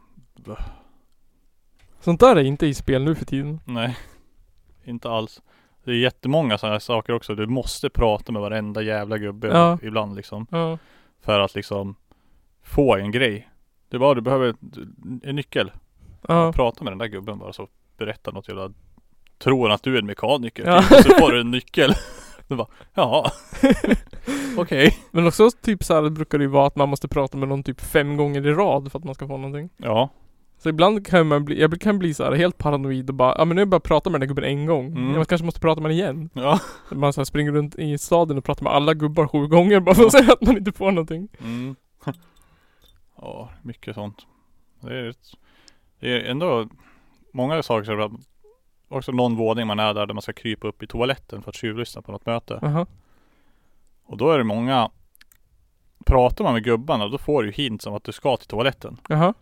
[2.01, 3.61] Sånt där är inte i spel nu för tiden.
[3.64, 3.97] Nej,
[4.85, 5.42] inte alls.
[5.87, 7.35] Det är jättemånga sådana saker också.
[7.35, 9.79] Du måste prata med varenda jävla gubbe Ja.
[9.83, 10.46] ibland liksom.
[10.51, 10.79] Ja.
[11.25, 11.94] För att liksom
[12.62, 13.49] få en grej.
[13.88, 14.55] Det är bara du behöver
[15.22, 15.72] en nyckel.
[16.29, 16.53] Ja.
[16.53, 17.68] Prata med den där gubben bara så
[17.99, 18.70] berätta något jävla
[19.38, 20.83] Tror att du är en mekaniker Ja.
[20.83, 21.92] typ, och så får du en nyckel.
[22.49, 23.31] Du bara, jaha.
[24.59, 24.99] Okej.
[25.11, 27.62] Men också typ så här brukar det ju vara att man måste prata med någon
[27.62, 29.68] typ fem gånger i rad för att man ska få någonting.
[29.77, 30.09] Ja.
[30.59, 33.45] Så ibland kan man bli, jag kan bli så här helt paranoid och bara, ja
[33.45, 34.87] men nu har jag bara pratat med den där gubben en gång.
[34.87, 35.14] Mm.
[35.14, 36.31] Jag kanske måste prata med den igen.
[36.33, 36.61] Ja.
[36.90, 40.05] Man så springer runt i staden och pratar med alla gubbar sju gånger bara för
[40.05, 41.29] att säga att man inte får någonting.
[41.40, 41.77] Mm.
[43.19, 44.27] Ja, mycket sånt.
[44.81, 45.35] Det är, ett,
[46.01, 46.69] det är ändå
[47.33, 48.11] många saker det
[48.88, 51.57] också någon våning man är där, där man ska krypa upp i toaletten för att
[51.57, 52.59] tjuvlyssna på något möte.
[52.62, 52.87] Jaha.
[54.07, 54.90] Och då är det många
[56.07, 58.97] Pratar man med gubbarna då får du ju hints om att du ska till toaletten.
[59.09, 59.35] Jaha.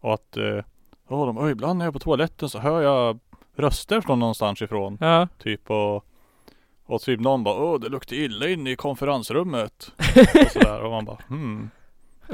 [0.00, 0.64] Och att eh,
[1.08, 3.18] Ja, de, "Oj, ibland när jag är på toaletten så hör jag
[3.56, 4.98] röster från någonstans ifrån.
[5.00, 5.28] Ja.
[5.38, 6.04] Typ och
[6.84, 9.92] Och typ någon bara Åh det luktar illa inne i konferensrummet.
[10.44, 11.70] och sådär och man bara hmm.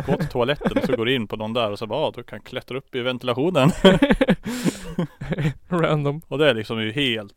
[0.07, 2.23] Gå till toaletten och så går in på någon där och så bara ja, du
[2.23, 3.71] kan klättra upp i ventilationen.
[5.69, 6.23] Random.
[6.29, 7.35] och det är liksom ju helt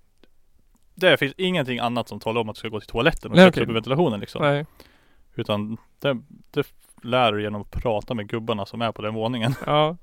[0.96, 3.46] Det finns ingenting annat som talar om att du ska gå till toaletten och Nej,
[3.46, 3.64] klättra okej.
[3.64, 4.42] upp i ventilationen liksom.
[4.42, 4.66] Nej.
[5.36, 6.18] Utan det,
[6.52, 6.68] det
[7.04, 9.56] lär du genom att prata med gubbarna som är på den våningen.
[9.66, 9.98] Ja.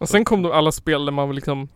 [0.00, 1.68] Och sen kom då alla spel där man liksom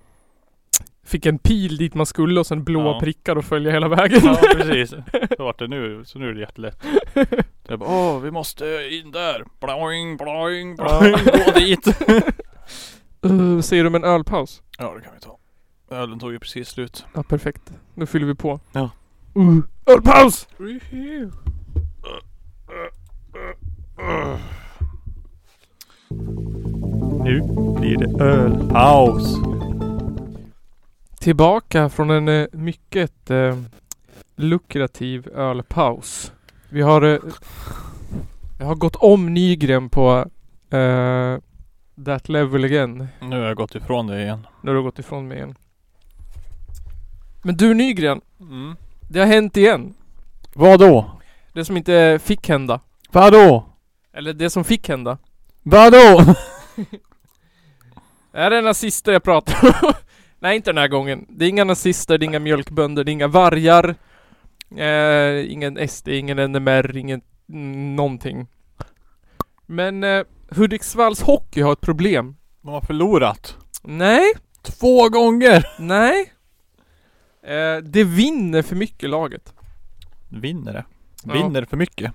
[1.04, 3.00] fick en pil dit man skulle och sen blåa Ja.
[3.00, 4.20] prickar och följa hela vägen.
[4.24, 4.90] Ja precis.
[5.36, 6.04] Så vart det nu.
[6.04, 6.84] Så nu är det jättelätt.
[7.68, 9.44] Är bara, åh vi måste in där.
[9.60, 11.12] Bloing, bloing, bloing.
[11.46, 11.86] Gå dit.
[13.26, 14.62] Uh, säger du om en ölpaus?
[14.78, 15.36] Ja det kan vi ta.
[15.96, 17.04] Ölen tog ju precis slut.
[17.14, 17.72] Ja, perfekt.
[17.94, 18.60] Nu fyller vi på.
[18.72, 18.90] Ja.
[19.36, 20.46] Uh, ölpaus!
[27.24, 27.40] Nu
[27.78, 29.34] blir det ölpaus.
[31.20, 33.58] Tillbaka från en eh, mycket eh,
[34.36, 36.32] lukrativ ölpaus.
[36.68, 37.18] Vi har eh,
[38.58, 40.26] Jag har gått om Nygren på
[40.70, 41.36] eh,
[42.04, 43.08] That level again.
[43.20, 44.46] Nu har jag gått ifrån det igen.
[44.62, 45.54] Nu har du gått ifrån mig igen.
[47.42, 48.76] Men du Nygren, Mm.
[49.08, 49.94] det har hänt igen.
[50.54, 51.10] Vadå?
[51.52, 52.80] Det som inte fick hända.
[53.12, 53.64] Vadå?
[54.12, 55.18] Eller det som fick hända.
[55.62, 56.24] Vadå?
[58.32, 59.92] Är det nazister jag pratar om?
[60.38, 61.26] Nej inte den här gången.
[61.28, 63.94] Det är inga nazister, det är inga mjölkbönder, det är inga vargar.
[64.76, 68.46] Eh, ingen SD, ingen NMR, ingen mm, någonting.
[69.66, 72.36] Men eh, Hudiksvalls Hockey har ett problem.
[72.62, 73.56] De har förlorat.
[73.82, 75.66] Nej, Två gånger!
[75.78, 76.32] nej.
[77.42, 79.54] Eh, det vinner för mycket laget.
[80.28, 80.84] Vinner det.
[81.24, 81.32] Ja.
[81.32, 82.12] Vinner för mycket.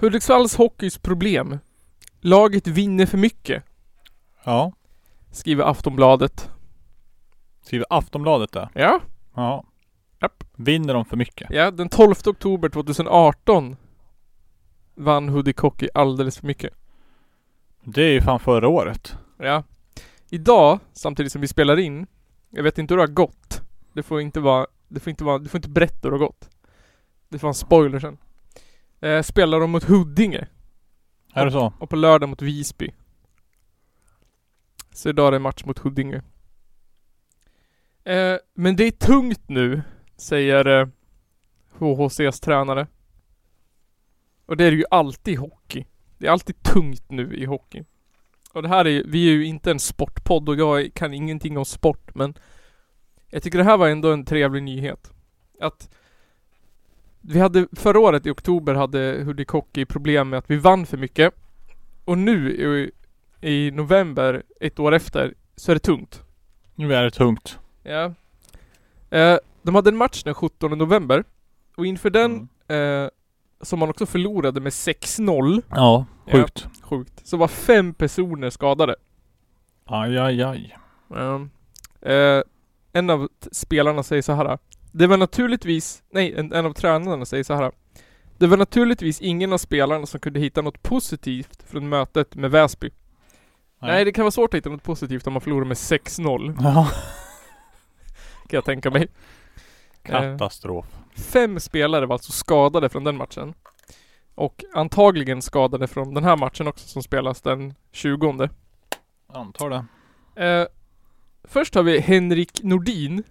[0.00, 1.58] Hudiksvalls Hockeys problem.
[2.20, 3.64] Laget vinner för mycket.
[4.44, 4.72] Ja.
[5.30, 6.50] Skriver Aftonbladet.
[7.62, 8.68] Skriver Aftonbladet där.
[8.74, 9.00] Ja,
[9.34, 9.64] Ja.
[10.22, 10.44] Japp.
[10.56, 11.50] Vinner de för mycket?
[11.50, 13.76] ja den 12 oktober 2018
[14.94, 16.72] vann Hudik Hockey alldeles för mycket.
[17.84, 19.16] Det är ju fan förra året.
[19.38, 19.62] Ja.
[20.30, 22.06] Idag, samtidigt som vi spelar in,
[22.50, 23.62] jag vet inte hur det har gått.
[23.92, 26.26] Det får inte vara, det får inte vara, du får inte berätta hur det har
[26.26, 26.50] gått.
[27.28, 28.18] Det får vara en spoiler sen.
[29.00, 30.46] Eh, spelar de mot Huddinge
[31.34, 31.72] Är det så?
[31.78, 32.92] och på lördag mot Visby.
[35.00, 36.22] Så idag är det match mot Huddinge.
[38.04, 39.82] Eh, men det är tungt nu,
[40.16, 40.88] säger eh,
[41.78, 42.86] HHCs tränare.
[44.46, 45.86] Och det är det ju alltid i hockey.
[46.18, 47.84] Det är alltid tungt nu i hockey.
[48.52, 51.64] Och det här är vi är ju inte en sportpodd och jag kan ingenting om
[51.64, 52.34] sport men
[53.30, 55.12] jag tycker det här var ändå en trevlig nyhet.
[55.60, 55.90] Att
[57.20, 60.96] vi hade förra året i oktober hade Hudik Hockey problem med att vi vann för
[60.96, 61.34] mycket.
[62.04, 62.56] Och nu
[63.40, 66.22] i, november, ett år efter, så är det tungt.
[66.74, 67.58] Nu är det tungt.
[67.82, 68.14] Ja.
[69.10, 71.24] Eh, de hade en match den 17 november.
[71.76, 73.04] Och inför den, Mm.
[73.04, 73.10] eh,
[73.62, 76.66] som man också förlorade med 6-0, Ja, sjukt.
[76.82, 78.96] sjukt, så var fem personer skadade.
[79.84, 80.76] Aj, aj, aj.
[81.08, 81.46] Ja.
[82.10, 82.42] Eh,
[82.92, 84.58] en av spelarna säger så här.
[84.92, 87.72] Det var naturligtvis, nej en, en av tränarna säger så här.
[88.38, 92.90] Det var naturligtvis ingen av spelarna som kunde hitta något positivt från mötet med Väsby.
[93.80, 96.88] Nej, det kan vara svårt att hitta något positivt om man förlorar med 6-0, Ja.
[98.48, 99.08] kan jag tänka mig.
[100.02, 100.86] Katastrof.
[101.16, 103.54] Fem spelare var alltså skadade från den matchen.
[104.34, 108.48] Och antagligen skadade från den här matchen också som spelas den 20
[109.28, 109.84] Jag antar det.
[110.46, 110.66] eh,
[111.44, 113.22] Först har vi Henrik Nordin.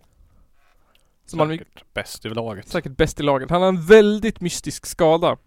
[1.25, 2.67] Som han Säkert bäst i laget.
[2.67, 3.49] säkert bäst i laget.
[3.49, 5.37] Han har en väldigt mystisk skada.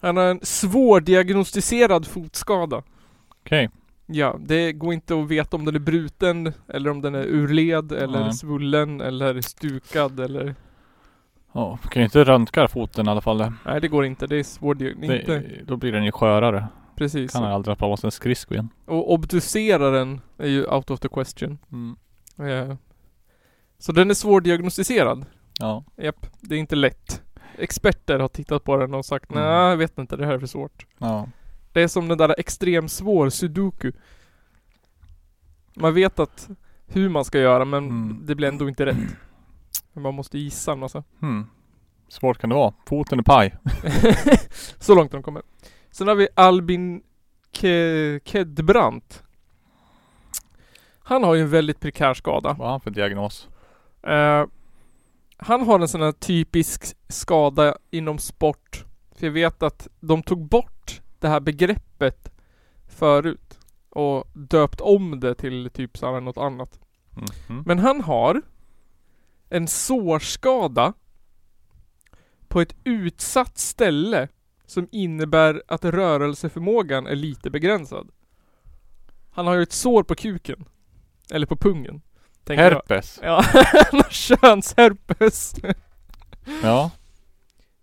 [0.00, 2.82] Han har en svårdiagnostiserad fotskada.
[3.44, 3.70] Okej.
[4.06, 7.48] Ja, det går inte att veta om den är bruten eller om den är ur
[7.48, 8.32] led eller Nej.
[8.32, 10.54] svullen eller stukad eller
[11.52, 13.52] Ja, kan ju inte röntga foten i alla fall.
[13.66, 16.66] Nej det går inte, det är svårt inte då blir den ju skörare.
[16.96, 17.32] Precis.
[17.32, 18.68] Kan han aldrig dra på sig en skridsko igen.
[18.86, 21.58] Och obducera den är ju out of the question.
[21.72, 21.96] Mm.
[22.70, 22.76] Eh,
[23.78, 25.24] Så den är svårdiagnostiserad.
[25.60, 25.84] Ja.
[25.96, 27.22] Japp, det är inte lätt.
[27.58, 29.42] Experter har tittat på den och sagt Mm.
[29.44, 30.86] nej jag vet inte, det här är för svårt.
[30.98, 31.28] Ja.
[31.72, 33.92] Det är som den där extremt svår sudoku.
[35.76, 36.48] Man vet att
[36.86, 38.20] hur man ska göra men Mm.
[38.26, 38.96] det blir ändå inte rätt.
[39.92, 41.04] Man måste gissa en massa.
[41.20, 41.46] Hmm.
[42.08, 42.74] Svårt kan det vara.
[42.86, 43.54] Foten är paj.
[44.78, 45.42] Så långt de kommer.
[45.90, 47.02] Sen har vi Albin
[47.52, 49.22] Ke- Kedbrant.
[51.04, 52.48] Han har ju en väldigt prekär skada.
[52.48, 53.48] Vad har han för diagnos?
[54.02, 54.44] Eh,
[55.36, 58.84] han har en sån här typisk skada inom sport.
[59.16, 62.32] För jag vet att de tog bort det här begreppet
[62.88, 63.58] förut.
[63.90, 66.80] Och döpt om det till typ så här något annat.
[67.48, 67.62] Mhm.
[67.66, 68.42] Men han har
[69.48, 70.92] en sårskada
[72.48, 74.28] på ett utsatt ställe
[74.66, 78.10] som innebär att rörelseförmågan är lite begränsad.
[79.30, 80.64] Han har ju ett sår på kuken.
[81.30, 82.02] Eller på pungen.
[82.44, 82.70] tänker jag.
[82.70, 83.20] Herpes.
[83.22, 83.44] Ja,
[83.90, 85.54] han har könsherpes.
[86.62, 86.90] Ja.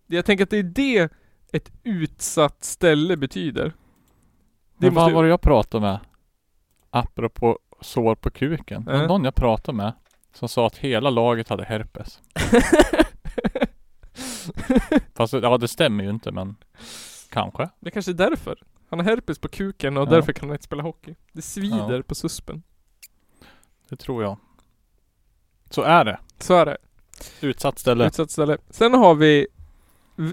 [0.08, 1.12] Jag tänker att det är det
[1.52, 3.74] ett utsatt ställe betyder.
[4.78, 6.00] Det Men vad var det jag pratade med?
[6.90, 8.86] Apropå sår på kuken.
[8.86, 9.08] Det var Ja.
[9.08, 9.94] någon jag pratade med
[10.34, 12.20] som sa att hela laget hade herpes.
[15.16, 16.56] Fast ja, det stämmer ju inte men
[17.30, 17.70] kanske.
[17.80, 18.60] Det kanske är därför.
[18.90, 20.12] Han har herpes på kuken och Ja.
[20.12, 21.16] därför kan han inte spela hockey.
[21.34, 22.04] Det svider Ja.
[22.04, 22.64] på suspen.
[23.90, 24.38] Det tror jag.
[25.70, 26.20] Så är det.
[26.40, 26.78] Så är det.
[27.42, 28.08] Utsatt ställe.
[28.08, 28.58] Utsatt ställe.
[28.70, 29.48] Sen har vi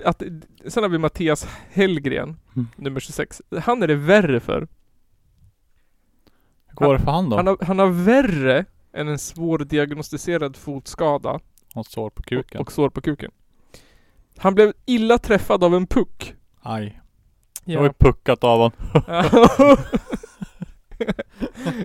[0.05, 0.23] att,
[0.67, 2.67] Sen har vi Mattias Hellgren, Mm.
[2.77, 3.43] nummer 26.
[3.63, 4.69] Han är det värre för.
[6.67, 7.37] Hur går det för han då?
[7.37, 11.41] Han har, han har värre än en svårdiagnostiserad fotskada
[11.75, 12.61] Han sår på kuken.
[12.61, 13.31] och sår på kuken.
[14.39, 16.35] Han blev illa träffad av en puck.
[16.61, 17.01] Aj.
[17.65, 18.73] Jag har ju puckat av honom.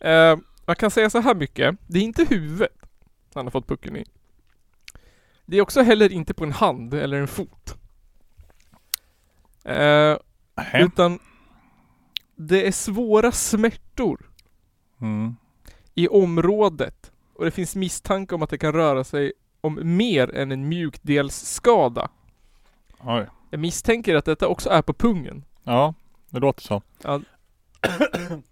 [0.00, 1.76] Eh, man kan säga så här mycket.
[1.86, 2.68] Det är inte huvudet
[3.34, 4.04] han har fått pucken i.
[5.50, 7.76] Det är också heller inte på en hand eller en fot.
[9.64, 10.16] Eh,
[10.74, 11.18] utan
[12.36, 14.30] det är svåra smärtor
[15.00, 15.36] Mm.
[15.94, 20.52] i området och det finns misstanke om att det kan röra sig om mer än
[20.52, 22.08] en mjukdelsskada.
[23.00, 23.26] Oj.
[23.50, 25.44] Jag misstänker att detta också är på pungen.
[25.62, 25.94] Ja,
[26.30, 26.82] det låter så.
[27.02, 27.20] Ja.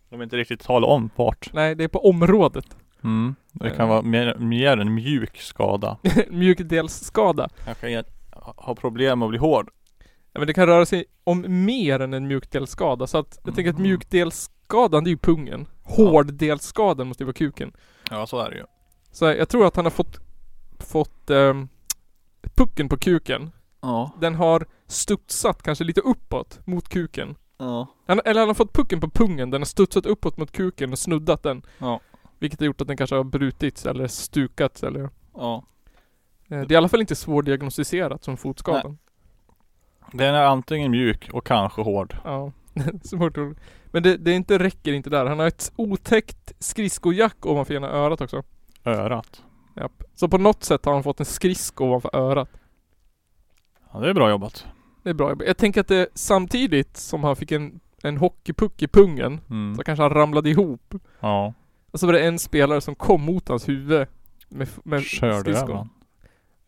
[0.08, 1.52] De vill inte riktigt tala om vart.
[1.52, 2.76] Nej, det är på området.
[3.04, 3.34] Mm.
[3.52, 3.88] Det kan Eh.
[3.88, 5.98] vara mer, mer en mjuk skada.
[6.30, 7.48] Mjukdelsskada.
[7.64, 8.04] Kanske en,
[8.56, 9.70] ha problem att bli hård.
[10.32, 13.06] Ja, men det kan röra sig om mer än en mjukdelsskada.
[13.06, 13.82] Så att jag tänker att Mhm.
[13.82, 15.66] mjukdelsskadan det är ju pungen.
[15.82, 17.72] Hårddelsskadan måste ju vara kuken.
[18.10, 18.64] Ja, så är det ju.
[19.12, 20.18] Så jag tror att han har fått,
[20.80, 21.68] fått ehm,
[22.54, 23.50] pucken på kuken.
[23.80, 24.10] Ja.
[24.20, 27.34] Den har studsat kanske lite uppåt mot kuken.
[27.58, 27.86] Ja.
[28.06, 30.98] Han, eller han har fått pucken på pungen, den har studsat uppåt mot kuken och
[30.98, 31.62] snuddat den.
[31.78, 32.00] Ja.
[32.38, 35.10] Vilket har gjort att den kanske har brutits eller stukats eller...
[35.34, 35.64] Ja.
[36.48, 38.98] Eh, det är i alla fall inte svårdiagnostiserat som fotskadan.
[40.12, 42.16] Den är antingen mjuk och kanske hård.
[42.24, 42.52] Ja,
[43.02, 43.48] svårt att...
[43.86, 45.26] Men det, det inte, räcker inte där.
[45.26, 48.42] Han har ett otäckt skridskojack ovanför ena örat också.
[48.84, 49.42] Örat.
[49.76, 50.02] Japp.
[50.14, 52.48] Så på något sätt har han fått en skridsko ovanför örat.
[53.92, 54.66] Ja, det är bra jobbat.
[55.02, 55.46] Det är bra jobbat.
[55.46, 59.76] Jag tänker att det samtidigt som han fick en, en hockeypuck i pungen Mm.
[59.76, 60.94] så kanske han ramlade ihop.
[61.20, 61.54] Ja.
[61.96, 64.06] Och så var det en spelare som kom mot hans huvud
[64.48, 65.88] med, med skridskon.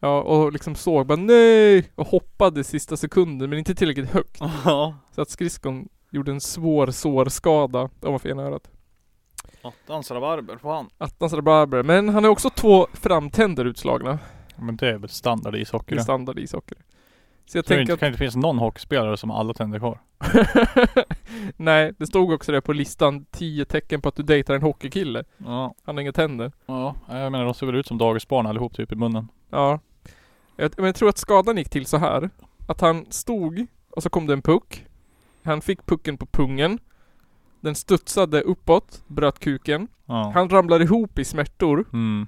[0.00, 1.90] Ja, och liksom såg bara nej!
[1.94, 4.40] Och hoppade sista sekunden men inte tillräckligt högt.
[4.64, 4.94] Ja.
[5.14, 8.70] Så att skridskon gjorde en svår sårskada ovanför ena örat.
[9.62, 10.90] Attans rabarber på han.
[10.98, 11.82] Attans rabarber.
[11.82, 14.18] Men han har också två framtänder utslagna.
[14.56, 16.74] Men det är väl standard i ishockey Det är standard ishockey.
[17.48, 18.00] Så jag Tror tänker inte, att...
[18.00, 19.98] kan inte finnas någon hockeyspelare som alla tänder kvar.
[21.56, 25.24] Nej, det stod också det på listan 10 tecken på att du dejtar en hockeykille.
[25.36, 25.74] Ja.
[25.84, 26.52] Han har inga tänder.
[26.66, 29.28] Ja, jag menar de ser väl ut som dagisbarn allihop typ i munnen.
[29.50, 29.80] Ja.
[30.56, 32.30] Jag, men jag tror att skadan gick till så här.
[32.68, 34.86] Att han stod och så kom det en puck.
[35.42, 36.78] Han fick pucken på pungen.
[37.60, 39.88] Den studsade uppåt, bröt kuken.
[40.06, 40.30] Ja.
[40.34, 41.84] Han ramlade ihop i smärtor.
[41.92, 42.26] Mm.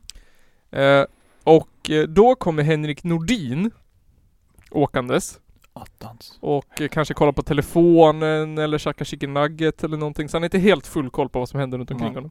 [0.70, 1.04] Eh,
[1.44, 3.70] och eh, då kommer Henrik Nordin
[4.70, 5.40] åkandes.
[5.72, 6.38] Attans.
[6.40, 10.28] Och eh, kanske kollar på telefonen eller käkar chicken nugget eller någonting.
[10.28, 12.14] Så han är inte helt full koll på vad som händer runt omkring Nej.
[12.14, 12.30] honom.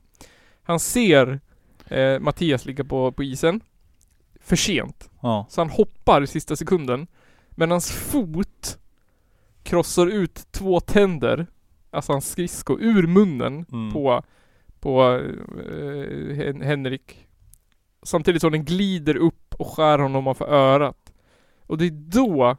[0.63, 1.39] Han ser
[1.88, 3.62] eh, Mattias ligga på, på isen.
[4.41, 5.10] För sent.
[5.21, 5.45] Ja.
[5.49, 7.08] Så han hoppar i sista sekunden.
[7.49, 8.78] Men hans fot
[9.63, 11.47] krossar ut två tänder.
[11.91, 13.93] Alltså hans skridsko ur munnen Mm.
[13.93, 14.23] på,
[14.80, 15.02] på
[15.69, 17.28] eh, Hen- Henrik.
[18.04, 20.98] Samtidigt som den glider upp och skär honom ovanför örat.
[21.69, 22.58] Och det är då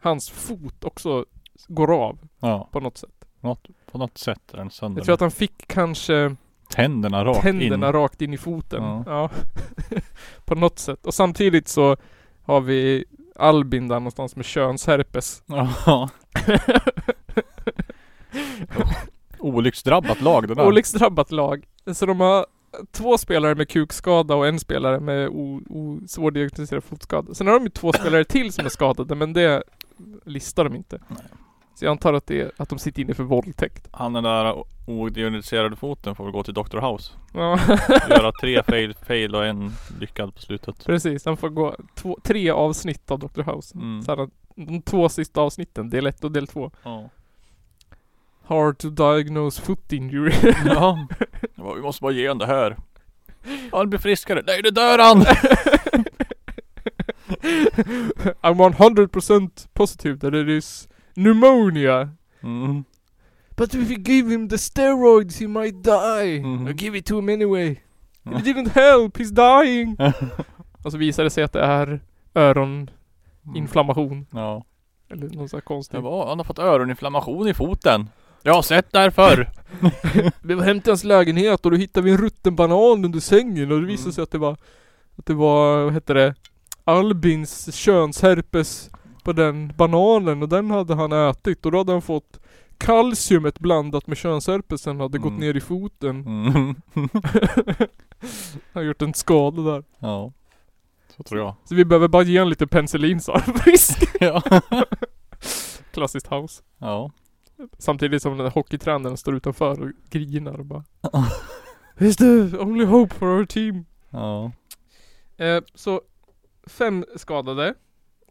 [0.00, 1.24] hans fot också
[1.68, 2.68] går av Ja.
[2.72, 3.10] på något sätt.
[3.40, 5.00] Något, på något sätt är den sönder.
[5.00, 6.36] Jag tror att han fick kanske
[6.70, 7.92] Tänderna rakt tänderna in.
[7.92, 8.82] rakt in i foten.
[8.82, 9.02] Ja.
[9.06, 9.30] Ja.
[10.44, 11.06] på något sätt.
[11.06, 11.96] Och samtidigt så
[12.42, 13.04] har vi
[13.36, 15.42] Albin där någonstans med könsherpes.
[15.46, 16.08] Ja.
[19.38, 20.66] Olycksdrabbat lag det där.
[20.66, 21.66] Olycksdrabbat lag.
[21.94, 22.46] Så de har
[22.90, 25.30] två spelare med kukskada och en spelare med
[26.08, 27.34] svårdiagnostiserad fotskada.
[27.34, 29.62] Sen har de ju två spelare till som är skadade men det
[30.24, 31.00] listar de inte.
[31.08, 31.18] Nej.
[31.74, 33.88] Så jag antar att det är att de sitter inne för våldtäkt.
[33.92, 36.78] Han den där odiagnostiserade foten får väl gå till Dr.
[36.78, 37.12] House.
[37.34, 37.58] Ja,
[38.10, 40.84] Göra tre fail, fail och en lyckad på slutet.
[40.86, 41.24] precis.
[41.24, 43.42] Han får gå två, tre avsnitt av Dr.
[43.42, 43.74] House.
[43.78, 44.02] Mm.
[44.02, 46.70] Så här, de två sista avsnitten, del ett och del två.
[46.82, 47.08] Ja.
[48.44, 50.32] Hard to diagnose foot injury.
[50.66, 51.08] ja.
[51.56, 52.76] Ja, Vi måste bara ge honom det här.
[53.72, 54.42] Han blir friskare.
[54.46, 55.22] Nej, det dör han!
[58.42, 62.10] I'm 100% positive that it is pneumonia.
[62.42, 62.84] Mm.
[63.56, 66.40] But if you give him the steroids he might die.
[66.40, 66.68] Mhm.
[66.68, 67.70] I'll give it to him anyway.
[68.24, 69.30] It didn't help, he's
[69.64, 69.96] dying.
[70.84, 72.00] och så visar det sig att det är
[72.34, 74.26] öroninflammation.
[74.32, 74.64] Ja.
[75.10, 75.98] Eller någon sån här konstig.
[75.98, 78.08] Det var, han har fått öroninflammation i foten.
[78.46, 79.50] Jag har sett där förr.
[80.42, 83.72] Vi var hem till hans lägenhet och då hittade vi en rutten banan under sängen
[83.72, 84.12] och det visade Mm.
[84.12, 84.56] sig att det var
[85.18, 86.34] Att det var, vad hette det?
[86.84, 88.90] Albins könsherpes
[89.24, 92.40] på den bananen och den hade han ätit och då hade han fått
[92.78, 95.40] Kalciumet blandat med könsherpesen hade gått Mm.
[95.40, 96.20] ner i foten.
[96.26, 96.74] Mm.
[98.72, 99.84] Han har gjort en skada där.
[99.98, 100.32] ja.
[101.16, 101.54] Så tror jag.
[101.64, 103.98] Så vi behöver bara ge honom lite penicillin så han frisk.
[104.20, 104.42] ja.
[105.92, 106.62] Klassiskt house.
[106.78, 107.10] ja.
[107.78, 110.84] Samtidigt som den där hockeytränaren står utanför och grinar och bara
[111.98, 112.16] Is
[112.50, 113.84] the only hope for our team?
[114.10, 114.52] Ja.
[115.36, 116.00] Eh, så
[116.66, 117.74] fem skadade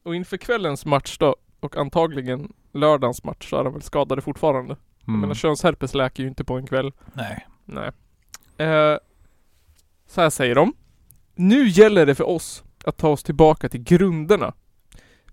[0.04, 4.76] och inför kvällens match då och antagligen lördagens match så är de väl skadade fortfarande.
[5.00, 5.22] Jag Mm.
[5.22, 6.92] menar könsherpes läker ju inte på en kväll.
[7.14, 7.48] Nej.
[7.66, 7.92] Nej.
[8.58, 8.98] Eh,
[10.08, 10.74] så här säger de.
[11.36, 14.54] Nu gäller det för oss att ta oss tillbaka till grunderna.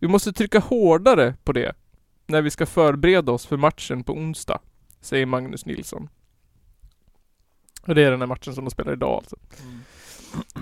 [0.00, 1.72] Vi måste trycka hårdare på det
[2.32, 4.60] när vi ska förbereda oss för matchen på onsdag,
[5.00, 6.08] säger Magnus Nilsson.
[7.86, 9.36] Och det är den här matchen som de spelar idag alltså.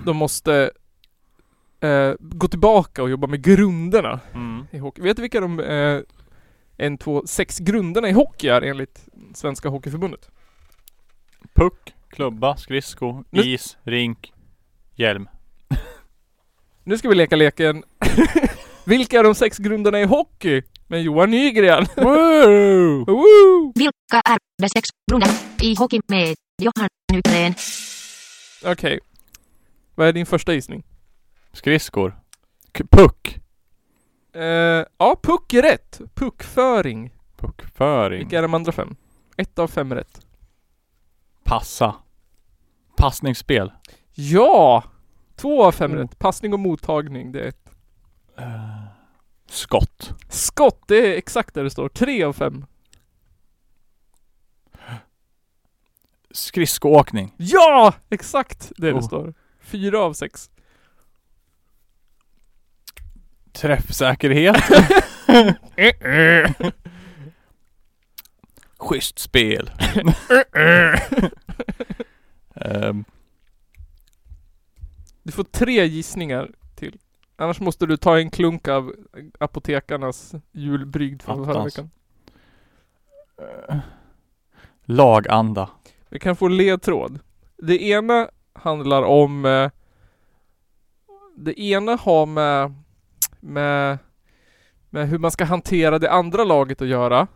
[0.05, 0.71] De måste
[1.79, 4.65] eh, gå tillbaka och jobba med grunderna Mm.
[4.71, 5.01] i hockey.
[5.01, 6.01] Vet du vilka de eh,
[6.77, 10.29] en, två, sex grunderna i hockey är enligt Svenska Hockeyförbundet?
[11.53, 14.33] Puck, klubba, skridsko, Nu- is, rink,
[14.95, 15.29] hjälm.
[16.83, 17.83] Nu ska vi leka leken
[18.85, 20.61] Vilka är de sex grunderna i hockey?
[20.91, 21.85] Med Johan Nygren.
[21.97, 23.05] Woo!
[23.05, 23.71] Woo!
[23.75, 25.29] Vilka är de sex grunder
[25.61, 27.53] i hockey med Johan Nygren?
[28.65, 28.99] Okej.
[29.95, 30.83] Vad är din första gissning?
[31.53, 32.19] Skridskor.
[32.77, 33.39] K- puck.
[34.33, 36.01] Eh, ja, puck är rätt.
[36.13, 37.13] Puckföring.
[37.37, 38.19] Puckföring.
[38.19, 38.95] Vilka är de andra fem?
[39.37, 40.25] Ett av fem rätt.
[41.43, 41.95] Passa.
[42.97, 43.71] Passningsspel.
[44.13, 44.83] Ja!
[45.35, 46.03] Två av fem Mm.
[46.03, 46.19] rätt.
[46.19, 47.69] Passning och mottagning, det är ett.
[48.37, 48.83] Eh,
[49.51, 50.13] skott.
[50.29, 51.89] Skott, det är exakt där det står.
[51.89, 52.65] Tre av fem.
[56.31, 57.33] Skridskoåkning.
[57.37, 57.93] Ja!
[58.09, 59.05] Exakt det det Oh.
[59.07, 59.33] står.
[59.61, 60.49] Fyra av sex.
[63.51, 64.55] Träffsäkerhet.
[68.77, 69.71] Schysst spel.
[72.55, 73.03] Ehm,
[75.23, 76.51] Du får tre gissningar.
[77.41, 78.95] Annars måste du ta en klunk av
[79.39, 81.89] apotekarnas julbrygd från förra veckan.
[83.69, 83.77] eh,
[84.83, 85.69] laganda.
[86.09, 87.19] Vi kan få ledtråd.
[87.57, 89.45] Det ena handlar om...
[89.45, 89.69] Eh,
[91.35, 92.73] det ena har med,
[93.39, 93.97] med,
[94.89, 97.27] med hur man ska hantera det andra laget att göra.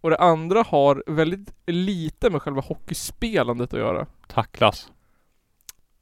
[0.00, 4.06] Och det andra har väldigt lite med själva hockeyspelandet att göra.
[4.26, 4.92] Tacklas.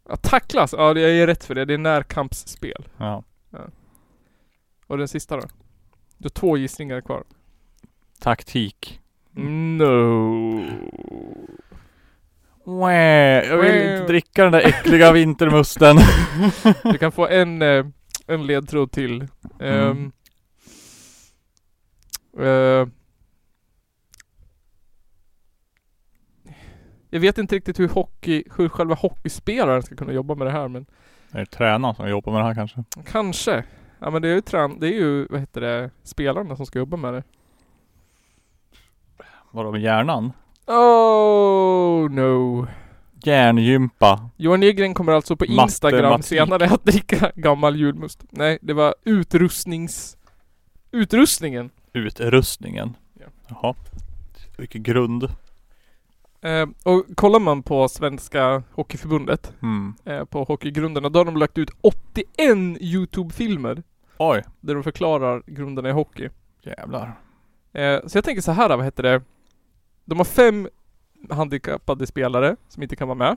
[0.09, 1.65] Att tacklas, ja jag är rätt för det.
[1.65, 2.89] Det är närkampsspel.
[2.97, 3.23] Ja.
[4.87, 5.43] Och den sista då?
[6.19, 7.25] Du har två gissningar kvar.
[8.21, 9.01] Taktik.
[9.33, 10.61] No.
[12.65, 12.93] Wah,
[13.47, 15.97] jag vill inte dricka den där äckliga vintermusten.
[16.93, 17.87] Du kan få en, eh,
[18.27, 19.29] en ledtråd till.
[19.61, 20.13] Ehm,
[22.39, 22.89] eh,
[27.11, 30.69] jag vet inte riktigt hur hockey, hur själva hockeyspelaren ska kunna jobba med det här
[30.69, 30.87] men
[31.33, 32.85] Är det tränaren som jobbar med det här kanske?
[33.11, 33.65] kanske.
[33.99, 36.79] Ja men det är ju trän, det är ju, vad heter det, spelarna som ska
[36.79, 37.23] jobba med det.
[39.51, 40.33] Vadå med hjärnan?
[40.67, 42.67] Oh no.
[43.25, 44.31] Hjärngympa.
[44.37, 46.27] Johan Nygren kommer alltså på Instagram Matematik.
[46.27, 48.25] senare att dricka gammal julmust.
[48.31, 50.17] Nej, det var utrustnings...
[50.91, 51.71] Utrustningen.
[51.93, 52.97] Utrustningen.
[53.21, 53.27] Ja.
[53.49, 53.75] Jaha.
[54.59, 55.29] Vilken grund.
[56.47, 59.95] Eh, och kollar man på Svenska Hockeyförbundet, Mm.
[60.05, 63.83] eh, på Hockeygrunderna, då har de lagt ut 81 YouTube-filmer
[64.19, 64.45] Oj.
[64.61, 66.29] där de förklarar grunderna i hockey.
[66.63, 67.21] Jävlar.
[67.73, 69.23] Eh, så jag tänker så här, vad heter det?
[70.05, 70.69] De har fem
[71.31, 73.37] handikappade spelare som inte kan vara med.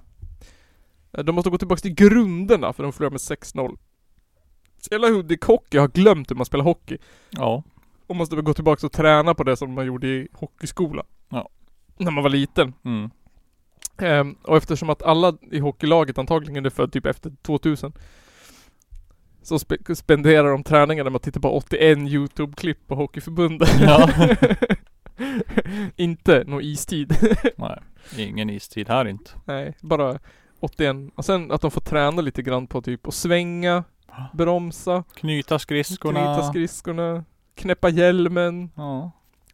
[1.12, 3.78] Eh, De måste gå tillbaka till grunderna för de förlorar med 6-0.
[4.82, 6.98] Så hela Hudik Hockey har glömt hur man spelar hockey.
[7.30, 7.64] Ja.
[8.08, 11.04] Och måste gå tillbaka och träna på det som man gjorde i hockeyskola.
[11.30, 11.50] Ja.
[12.06, 12.74] När man var liten.
[12.86, 13.10] Mm.
[13.98, 17.94] Ehm, och eftersom att alla i hockeylaget antagligen är född typ efter 2000
[19.42, 23.70] Så spe- spenderar de träningarna med att titta på 81 YouTube-klipp på Hockeyförbundet.
[23.82, 24.10] Ja.
[25.96, 27.16] inte någon istid.
[27.58, 27.80] Nej.
[28.18, 29.32] Ingen istid här inte.
[29.46, 30.20] Nej, bara
[30.60, 30.96] 81.
[31.16, 33.84] Och sen att de får träna lite grann på typ att svänga,
[34.34, 36.20] bromsa, Knyta skridskorna.
[36.20, 37.24] knyta skridskorna,
[37.56, 39.12] knäppa hjälmen, Ja.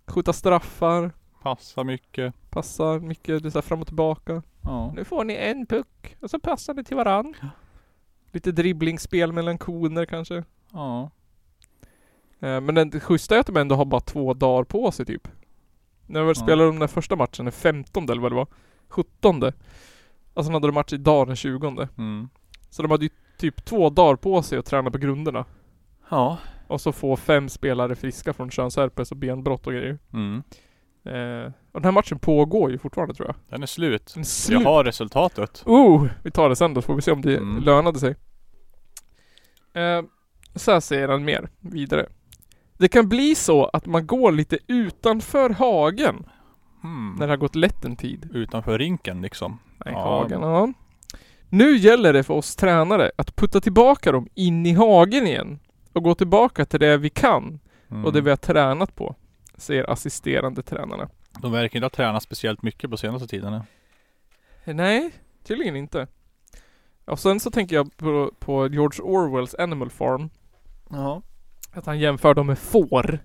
[0.08, 1.12] skjuta straffar,
[1.46, 2.34] Passa mycket.
[2.50, 4.42] passar mycket, det är så här fram och tillbaka.
[4.62, 4.92] Ja.
[4.96, 7.34] Nu får ni en puck och så passar ni till varann.
[8.32, 10.44] Lite dribblingsspel mellan koner kanske.
[10.72, 11.10] Ja.
[12.40, 15.28] Eh, Men det schyssta är att de ändå har bara två dagar på sig typ.
[16.06, 16.36] När vi Ja.
[16.36, 18.48] spelade de där första matchen, den 15 eller vad det var.
[18.88, 19.44] 17.
[19.44, 19.54] Alltså
[20.52, 21.88] de hade de match idag den 20.
[21.98, 22.30] Mm.
[22.70, 25.46] Så de hade ju typ två dagar på sig att träna på grunderna.
[26.10, 26.38] Ja.
[26.68, 29.98] Och så få fem spelare friska från könsherpes och benbrott och grejer.
[30.14, 30.44] Mm.
[31.06, 33.36] Eh, och den här matchen pågår ju fortfarande tror jag.
[33.50, 34.12] Den är slut.
[34.14, 34.62] Den är slut.
[34.62, 35.64] Jag har resultatet.
[35.66, 36.08] Oh!
[36.24, 37.64] Vi tar det sen då så får vi se om det Mm.
[37.64, 38.16] lönade sig.
[39.74, 40.02] Eh,
[40.56, 42.06] så här säger han mer vidare.
[42.78, 46.26] Det kan bli så att man går lite utanför hagen
[46.82, 47.16] Hmm.
[47.20, 48.30] när det har gått lätt en tid.
[48.34, 49.60] Utanför rinken liksom.
[49.86, 50.00] Nej, Ja.
[50.02, 50.74] hagen, ja.
[51.50, 55.60] Nu gäller det för oss tränare att putta tillbaka dem in i hagen igen
[55.94, 57.60] och gå tillbaka till det vi kan
[57.92, 58.06] Mm.
[58.06, 59.16] och det vi har tränat på,
[59.58, 61.10] säger assisterande tränarna.
[61.42, 63.62] De verkar inte ha tränat speciellt mycket på senaste tiden.
[64.66, 65.12] Nej,
[65.44, 66.08] tydligen inte.
[67.06, 70.30] Och sen så tänker jag på, på George Orwells Animal Farm.
[70.90, 71.22] Ja.
[71.74, 73.20] Att han jämför dem med får.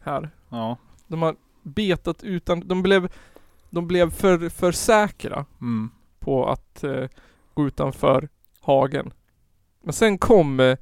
[0.00, 0.30] Här.
[0.48, 0.76] Ja.
[1.06, 3.12] De har betat utan, de blev,
[3.70, 5.90] de blev för, för säkra Mm.
[6.18, 7.08] på att eh,
[7.54, 8.28] gå utanför
[8.60, 9.12] hagen.
[9.82, 10.76] Men sen kom eh,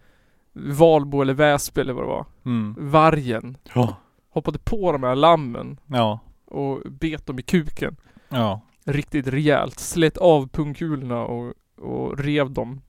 [0.52, 2.26] Valbo eller Väsby eller vad det var.
[2.44, 2.74] Mm.
[2.78, 3.56] Vargen.
[3.74, 3.96] Ja.
[4.36, 6.18] Hoppade på de här lammen Ja.
[6.44, 7.96] och bet dem i kuken.
[8.28, 8.60] Ja.
[8.84, 9.78] Riktigt rejält.
[9.78, 12.80] Slet av pungkulorna och, och rev dem.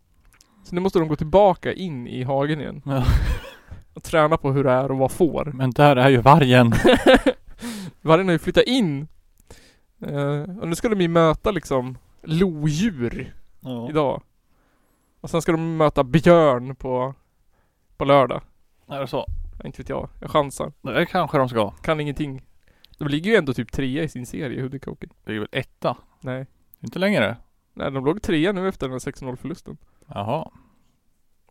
[0.64, 2.82] Så nu måste de gå tillbaka in i hagen igen.
[2.86, 3.04] Ja.
[3.94, 5.46] Och träna på hur det är att vara får.
[5.54, 6.74] Men där är ju vargen.
[8.02, 9.08] Vargen har ju flyttat in.
[10.06, 13.90] Eh, och nu ska de ju möta liksom lodjur Ja.
[13.90, 14.22] idag.
[15.22, 17.14] Och sen ska de möta björn på,
[17.98, 18.42] på lördag.
[18.88, 19.26] Är det så?
[19.66, 20.10] Inte vet jag.
[20.22, 20.72] Jag chansar.
[20.82, 21.70] Det kanske de ska.
[21.72, 22.46] Kan ingenting.
[22.98, 25.08] De ligger ju ändå typ trea i sin serie, Hudik Hockey.
[25.26, 25.98] Det är väl etta?
[26.22, 26.46] Nej.
[26.80, 27.38] Inte längre?
[27.74, 29.78] Nej, de låg trea nu efter den här 6-0 förlusten.
[30.08, 30.52] Jaha.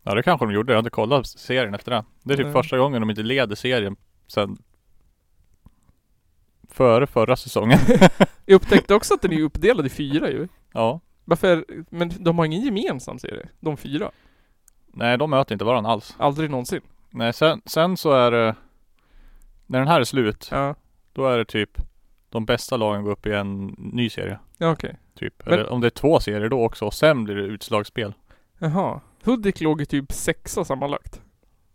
[0.03, 0.71] Ja det kanske de gjorde.
[0.73, 2.05] Jag har inte kollat serien efter det.
[2.23, 2.53] Det är typ Nej.
[2.53, 3.95] första gången de inte leder serien
[4.27, 4.57] sen
[6.69, 7.79] Före förra säsongen.
[8.45, 10.47] Jag upptäckte också att den är uppdelad i fyra ju.
[10.73, 10.99] ja.
[11.25, 11.65] Varför?
[11.89, 13.49] Men de har ingen gemensam serie.
[13.59, 14.11] De fyra.
[14.87, 16.15] Nej de möter inte varandra alls.
[16.19, 16.81] Aldrig någonsin.
[17.17, 18.55] Nej sen, sen så är det
[19.65, 20.75] När den här är slut Ja.
[21.13, 21.69] Då är det typ
[22.29, 24.39] De bästa lagen går upp i en ny serie.
[24.57, 24.97] Ja okej.
[25.15, 25.33] Typ.
[25.45, 28.13] Men- Eller om det är två serier då också och sen blir det utslagsspel.
[28.57, 29.01] Jaha.
[29.23, 31.21] Hudik låg i typ sexa sammanlagt.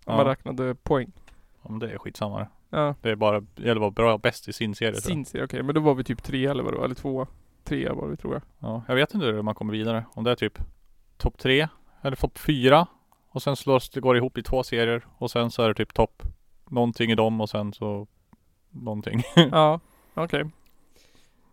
[0.04, 0.32] Om man Ja.
[0.32, 1.12] räknade poäng.
[1.60, 2.48] Om det är skitsamma det.
[2.70, 2.94] Ja.
[3.02, 5.16] Det är bara, det gäller att vara bra bäst i sin serie tror jag.
[5.16, 5.62] Sin serie, okej.
[5.62, 6.84] Men då var vi typ tre eller vad det var.
[6.84, 7.26] Eller två.
[7.64, 8.42] Tre var vi tror jag.
[8.58, 10.04] Ja, jag vet inte hur man kommer vidare.
[10.14, 10.58] Om det är typ
[11.16, 11.68] topp tre
[12.02, 12.86] eller topp fyra
[13.32, 15.94] och sen slås det, går ihop i två serier och sen så är det typ
[15.94, 16.22] topp
[16.70, 18.06] någonting i dem och sen så
[18.70, 19.22] någonting.
[19.36, 19.80] Ja,
[20.14, 20.44] okej.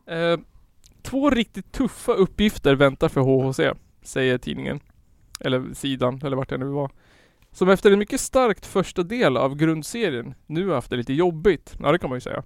[0.05, 0.39] Eh,
[1.01, 3.59] två riktigt tuffa uppgifter väntar för HHC,
[4.01, 4.79] säger tidningen.
[5.39, 6.91] Eller sidan, eller vart det nu var.
[7.51, 11.77] Som efter en mycket starkt första del av grundserien nu har haft det lite jobbigt.
[11.79, 12.43] Ja, det kan man ju säga.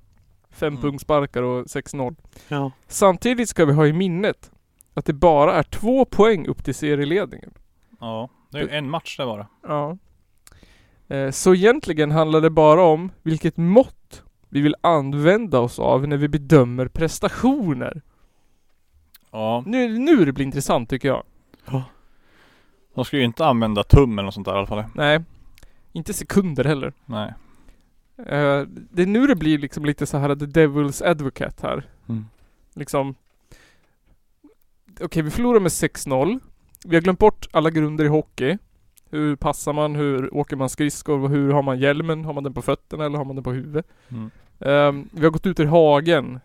[0.52, 0.82] Fem Mm.
[0.82, 2.16] punktsparkar och 6-0.
[2.48, 2.72] Ja.
[2.88, 4.52] Samtidigt ska vi ha i minnet
[4.94, 7.54] att det bara är två poäng upp till serieledningen.
[8.00, 9.48] Ja, det är en match det bara.
[9.64, 9.98] Ja.
[11.08, 16.18] Eh, Så egentligen handlar det bara om vilket mått vi vill använda oss av när
[16.18, 18.02] vi bedömer prestationer.
[19.32, 21.24] Ja, Nu, nu det blir intressant tycker jag.
[22.96, 24.84] de ska ju inte använda tum eller något sånt där i alla fall.
[24.96, 25.20] Nej.
[25.92, 26.94] Inte sekunder heller.
[27.06, 27.34] Nej.
[28.18, 31.90] Eh, det är nu det blir liksom lite så här the devil's advocate här.
[32.10, 32.26] Mm.
[32.74, 33.16] Liksom.
[35.02, 36.40] Okej, vi förlorar med 6-0.
[36.86, 38.58] Vi har glömt bort alla grunder i hockey.
[39.10, 39.96] Hur passar man?
[39.96, 41.28] Hur åker man skridskor?
[41.28, 42.26] Hur har man hjälmen?
[42.26, 43.86] Har man den på fötterna eller har man den på huvudet?
[44.10, 44.32] Mm.
[44.60, 46.40] Ehm, vi har gått ut ur hagen.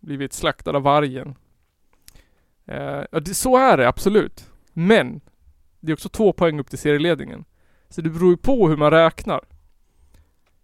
[0.00, 1.34] Blivit slaktade av vargen.
[2.68, 4.50] Uh, ja, det, så är det absolut.
[4.72, 5.20] Men
[5.80, 7.44] det är också två poäng upp till serieledningen.
[7.88, 9.40] Så det beror ju på hur man räknar.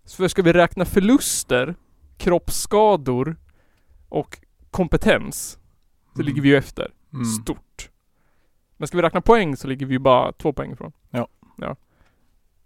[0.04, 1.74] Så för ska vi räkna förluster,
[2.16, 3.36] kroppsskador
[4.08, 4.38] och
[4.70, 5.58] kompetens
[6.14, 6.26] så Mm.
[6.26, 6.92] ligger vi ju efter.
[7.12, 7.24] Mm.
[7.24, 7.90] Stort.
[8.80, 10.92] Men ska vi räkna poäng så ligger vi ju bara två poäng ifrån.
[11.10, 11.28] Ja.
[11.56, 11.76] ja.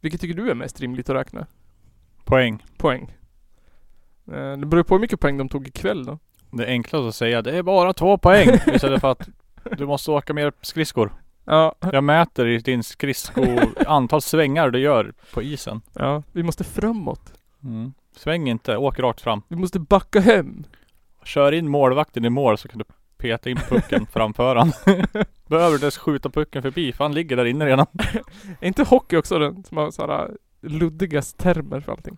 [0.00, 1.46] Vilket tycker du är mest rimligt att räkna?
[2.24, 2.64] Poäng.
[2.76, 3.12] Poäng.
[4.32, 6.18] Eh, Det beror på hur mycket poäng de tog ikväll då.
[6.50, 9.28] Det är enklast att säga det är bara två poäng istället för att
[9.78, 11.12] du måste åka mer skridskor.
[11.44, 13.44] Ja, Jag mäter i din skridsko
[13.86, 15.80] antal svängar du gör på isen.
[15.92, 16.22] ja.
[16.32, 17.32] Vi måste framåt.
[17.62, 17.92] Mm.
[18.16, 19.42] Sväng inte, åk rakt fram.
[19.48, 20.64] Vi måste backa hem.
[21.24, 22.84] Kör in målvakten i mål så kan du
[23.25, 24.72] peta in pucken framför han.
[25.47, 27.87] Behöver du ens skjuta pucken förbi för han ligger där inne redan.
[28.61, 30.29] Är inte hockey också den som har sådana
[30.61, 32.16] luddigast termer för allting?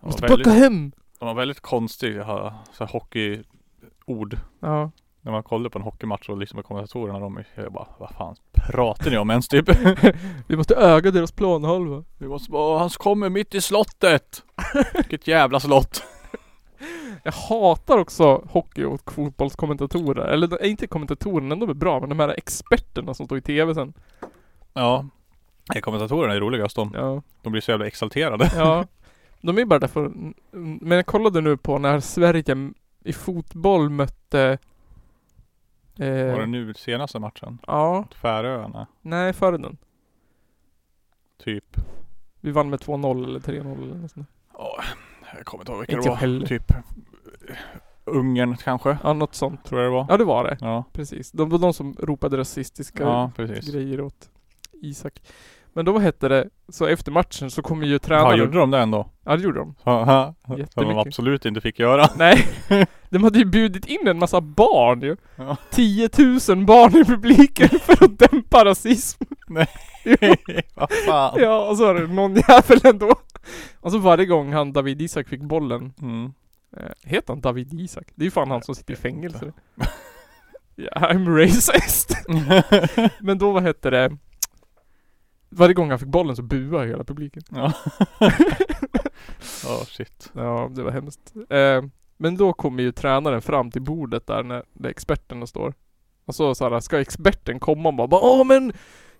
[0.00, 0.92] Har Måste väldigt, backa hem!
[1.18, 4.38] de har väldigt konstiga så hockeyord.
[4.60, 4.90] Ja.
[5.20, 8.36] När man kollar på en hockeymatch och liksom kommentatorerna de är jag bara Vad fan
[8.52, 9.68] pratar ni om ens typ?
[10.46, 12.04] Vi måste öga deras planhalva.
[12.18, 14.42] Vi måste bara, han kommer mitt i slottet!
[14.94, 16.02] Vilket jävla slott!
[17.22, 20.26] Jag hatar också hockey och fotbollskommentatorer.
[20.26, 23.92] Eller inte kommentatorerna, de är bra, men de här experterna som står i TV sen.
[24.72, 25.06] Ja.
[25.82, 26.90] Kommentatorerna är roligast de.
[26.94, 27.22] Ja.
[27.42, 28.50] De blir så jävla exalterade.
[28.56, 28.84] Ja.
[29.44, 30.12] De är bara där för...
[30.80, 32.72] Men jag kollade nu på när Sverige
[33.04, 34.58] i fotboll mötte...
[35.96, 37.58] Var det Eh, nu senaste matchen?
[37.66, 38.86] ja, Färöarna?
[39.00, 39.76] nej före den.
[41.44, 41.76] Typ.
[42.40, 44.28] Vi vann med 2-0 eller 3-0 eller något sånt.
[44.58, 44.82] Ja,
[45.36, 46.16] jag kommer inte ihåg vilka det var.
[46.16, 46.46] heller.
[46.46, 46.76] Typ eh,
[48.04, 48.98] Ungern kanske?
[49.02, 49.64] Ja, något sånt.
[49.64, 50.06] Tror jag det var.
[50.08, 50.56] Ja, det var det.
[50.60, 51.32] Ja, Precis.
[51.32, 53.30] De var de som ropade rasistiska ja
[53.72, 54.30] grejer åt
[54.82, 55.22] Isak.
[55.74, 56.48] Men då vad hette det?
[56.68, 58.38] Så efter matchen så kommer ju Ja, tränaren...
[58.38, 59.08] gjorde de det ändå?
[59.24, 59.74] Ja, det gjorde de.
[59.82, 60.34] Haha.
[60.46, 62.08] Som de absolut inte fick göra.
[62.16, 62.46] Nej,
[63.10, 65.16] de hade ju bjudit in en massa barn ju.
[65.36, 65.56] Ja.
[65.70, 69.24] 10 000 barn i publiken för att dämpa rasism.
[70.74, 71.40] Vad fan.
[71.40, 73.14] Ja, och så var det någon jävel ändå.
[73.80, 76.32] Och så varje gång han David Isak fick bollen, Mm.
[76.76, 78.06] Eh, heter han David Isak?
[78.14, 79.52] Det är ju fan han som sitter i fängelse.
[80.74, 82.16] Ja, I'm racist.
[83.20, 84.16] Men då vad hette det?
[85.48, 87.42] Varje gång han fick bollen så buade hela publiken.
[87.50, 87.72] Ja.
[89.66, 90.30] oh, shit.
[90.34, 91.34] Ja, det var hemskt.
[91.50, 91.82] Eh,
[92.16, 95.74] men då kommer ju tränaren fram till bordet där när, där experterna står.
[96.24, 98.72] Och så, så här, ska experten komma och bara bara, Åh men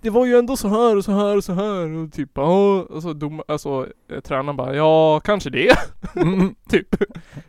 [0.03, 2.81] det var ju ändå så här och så här och så här och typ Åh,
[2.81, 5.77] och så dom, alltså eh, tränaren bara Ja, kanske det.
[6.17, 6.55] Mm.
[6.69, 6.89] typ.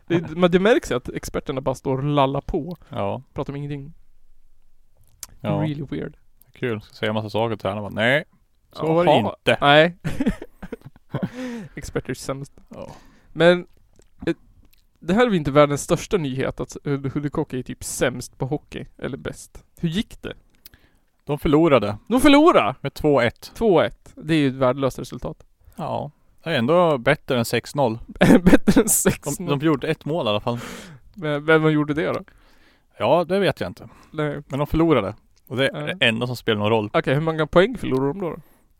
[0.07, 2.77] Det, men det märks ju att experterna bara står och lallar på.
[2.89, 3.93] Ja, Pratar om ingenting.
[5.41, 5.49] ja.
[5.49, 6.17] Really weird.
[6.53, 6.81] Kul.
[6.81, 8.23] Ska säga massa saker till tränaren bara, nej.
[8.71, 8.93] Så Jaha.
[8.93, 9.57] var det inte.
[9.61, 9.97] Nej.
[11.75, 12.53] Experter sämst.
[12.69, 12.91] Ja.
[13.33, 13.67] Men
[14.27, 14.35] eh,
[14.99, 18.85] det här är väl inte världens största nyhet att Hudiksvall är typ sämst på hockey.
[18.97, 19.63] Eller bäst.
[19.79, 20.33] Hur gick det?
[21.25, 22.75] De förlorade De förlorade!
[22.81, 23.31] med 2-1.
[23.57, 23.91] 2-1.
[24.15, 25.43] Det är ju ett värdelöst resultat.
[25.75, 26.11] Ja.
[26.43, 27.97] Det är ändå bättre än 6-0.
[28.43, 30.59] Bättre än De, 6 de gjorde ett mål i alla fall.
[31.13, 32.19] Men Vem gjorde det då?
[32.97, 33.89] Ja, det vet jag inte.
[34.11, 34.41] Nej.
[34.47, 35.15] Men de förlorade.
[35.47, 35.93] Och det är Ja.
[35.93, 36.89] det enda som spelar någon roll.
[36.93, 38.35] Okej, hur många poäng förlorade de då?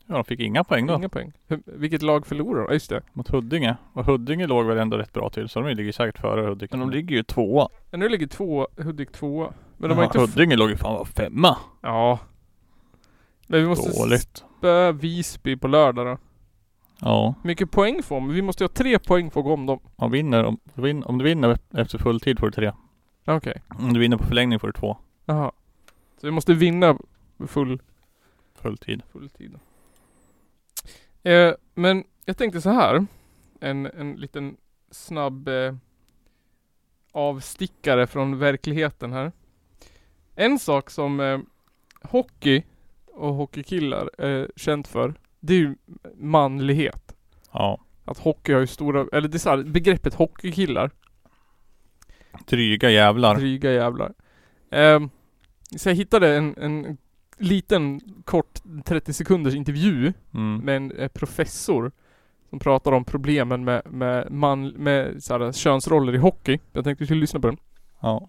[0.06, 0.94] Ja, de fick inga poäng då.
[0.94, 1.32] Inga poäng.
[1.46, 2.66] Hur, vilket lag förlorade de?
[2.68, 3.02] Ja, just det.
[3.12, 3.76] Mot Huddinge.
[3.92, 5.48] Och Huddinge låg väl ändå rätt bra till.
[5.48, 6.68] Så de ligger säkert före Huddinge.
[6.70, 7.68] Men de ligger ju tvåa.
[7.90, 9.52] Ja, nu ligger två, Hudik tvåa.
[9.76, 10.18] Men de Men har inte...
[10.18, 11.56] Huddinge låg ju fan var femma.
[11.80, 12.18] Ja.
[13.46, 14.44] Men vi måste Dåligt.
[14.58, 16.18] spöa Visby på lördag då.
[17.00, 17.34] Ja.
[17.44, 18.32] Mycket poäng får man?
[18.32, 19.80] Vi måste ha tre poäng för att gå om dem.
[19.96, 22.72] Om, vinner, om, vin, om du vinner efter full tid får du tre.
[23.26, 23.62] Okej.
[23.78, 24.96] Om du vinner på förlängning får du två.
[25.24, 25.52] Jaha.
[26.20, 26.98] Så vi måste vinna
[27.46, 27.82] full,
[28.54, 29.02] Full tid.
[29.12, 29.58] full tid då.
[31.30, 33.06] Eh, men jag tänkte så här.
[33.60, 34.56] En, en liten
[34.90, 35.74] snabb eh,
[37.12, 39.32] avstickare från verkligheten här.
[40.34, 41.38] En sak som eh,
[42.02, 42.62] hockey
[43.14, 45.14] och hockeykillar är känt för.
[45.40, 45.74] Det är ju
[46.16, 47.14] manlighet.
[47.52, 47.80] Ja.
[48.04, 50.90] Att hockey har ju stora, eller det är så här, begreppet hockeykillar
[52.46, 53.34] Dryga jävlar.
[53.36, 54.12] Dryga jävlar.
[54.70, 55.10] Ehm,
[55.76, 56.96] så jag hittade en, en
[57.38, 60.56] liten kort 30 sekunders intervju Mm.
[60.56, 61.92] med en eh, professor
[62.50, 66.58] som pratar om problemen med, med, man, med så här, könsroller i hockey.
[66.72, 67.56] Jag tänkte vi skulle lyssna på den.
[68.00, 68.28] Ja.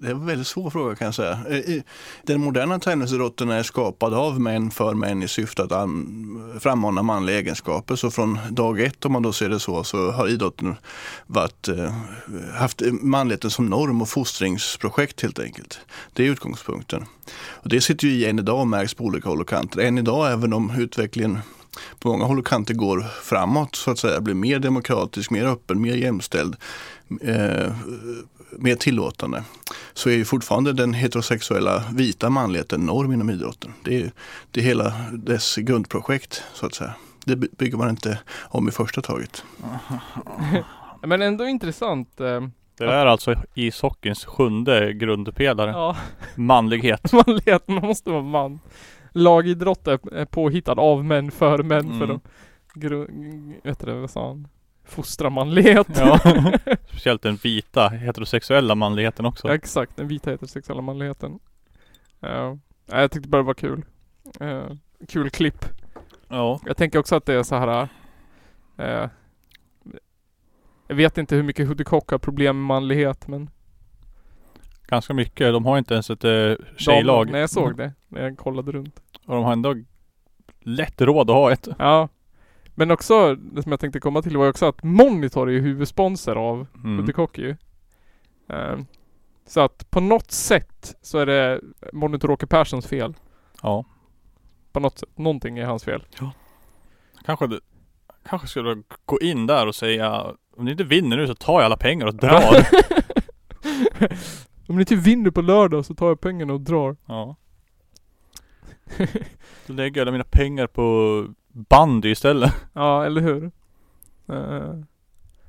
[0.00, 1.40] Det är en väldigt svår fråga kan jag säga.
[1.48, 1.82] Eh,
[2.22, 5.70] den moderna tennisidrotten är skapad av män för män i syfte att
[6.60, 7.96] frammana manliga egenskaper.
[7.96, 10.76] Så från dag ett om man då ser det så, så har idrotten
[11.26, 11.92] varit, eh,
[12.54, 15.80] haft manligheten som norm och fostringsprojekt helt enkelt.
[16.12, 17.04] Det är utgångspunkten.
[17.34, 19.80] Och det sitter ju i än idag och märks på olika håll och kanter.
[19.80, 21.38] Än idag, även om utvecklingen
[21.98, 25.80] på många håll och kanter går framåt så att säga, blir mer demokratisk, mer öppen,
[25.80, 26.56] mer jämställd,
[27.20, 27.72] eh,
[28.58, 29.44] mer tillåtande
[30.00, 33.72] så är ju fortfarande den heterosexuella vita manligheten norm inom idrotten.
[33.84, 34.12] Det är,
[34.50, 36.94] det är hela dess grundprojekt så att säga.
[37.24, 39.44] Det by- bygger man inte om i första taget.
[41.02, 42.20] Men ändå intressant.
[42.20, 42.40] Eh,
[42.78, 45.70] Det är alltså ishockeyns sjunde grundpelare.
[45.70, 45.96] ja,
[46.36, 47.12] Manlighet.
[47.26, 48.60] manlighet, man måste vara man.
[49.12, 52.16] Lagidrott är påhittad av män för män för Mm.
[52.16, 52.22] att
[52.74, 54.48] gru- vet du vad sa han?
[54.90, 55.86] Fostra manlighet.
[55.94, 56.18] Ja.
[56.88, 59.48] Speciellt den vita heterosexuella manligheten också.
[59.48, 61.38] Ja, exakt, den vita heterosexuella manligheten.
[62.20, 63.84] Nej, jag tyckte bara det var kul.
[64.40, 64.70] Eh,
[65.08, 65.64] kul klipp.
[66.28, 66.60] Ja.
[66.66, 67.88] Jag tänker också att det är så här.
[68.78, 69.08] eh,
[70.88, 73.50] jag vet inte hur mycket Hudiksvall har problem med manlighet men
[74.86, 75.52] Ganska mycket.
[75.52, 77.26] De har inte ens ett eh, tjejlag.
[77.26, 79.02] De, nej jag såg det när jag kollade runt.
[79.26, 79.74] Och de har ändå
[80.60, 81.68] lätt råd att ha ett.
[81.78, 82.08] Ja.
[82.74, 86.36] Men också, det som jag tänkte komma till var också att Monitor är ju huvudsponsor
[86.36, 87.10] av Mm.
[87.34, 87.56] Ju.
[88.48, 88.78] Eh,
[89.46, 91.60] så att på något sätt så är det
[91.92, 93.14] Monitor Åke Perssons fel.
[93.62, 93.84] Ja.
[94.72, 95.18] På något sätt.
[95.18, 96.02] Någonting är hans fel.
[96.20, 96.32] Ja.
[97.24, 97.60] Kanske du
[98.28, 100.22] Kanske skulle gå in där och säga
[100.56, 102.66] Om ni inte vinner nu så tar jag alla pengar och drar.
[104.68, 106.96] Om ni inte vinner på lördag så tar jag pengarna och drar.
[107.06, 107.36] ja.
[109.66, 112.54] Då lägger jag alla mina pengar på bandy istället.
[112.72, 113.50] Ja, eller hur?
[114.28, 114.74] Eh,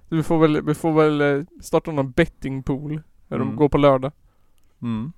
[0.10, 3.02] vi får väl, vi får väl eh, starta någon bettingpool.
[3.28, 3.56] När de Mm.
[3.56, 4.12] går på lördag.
[4.82, 5.14] Mm.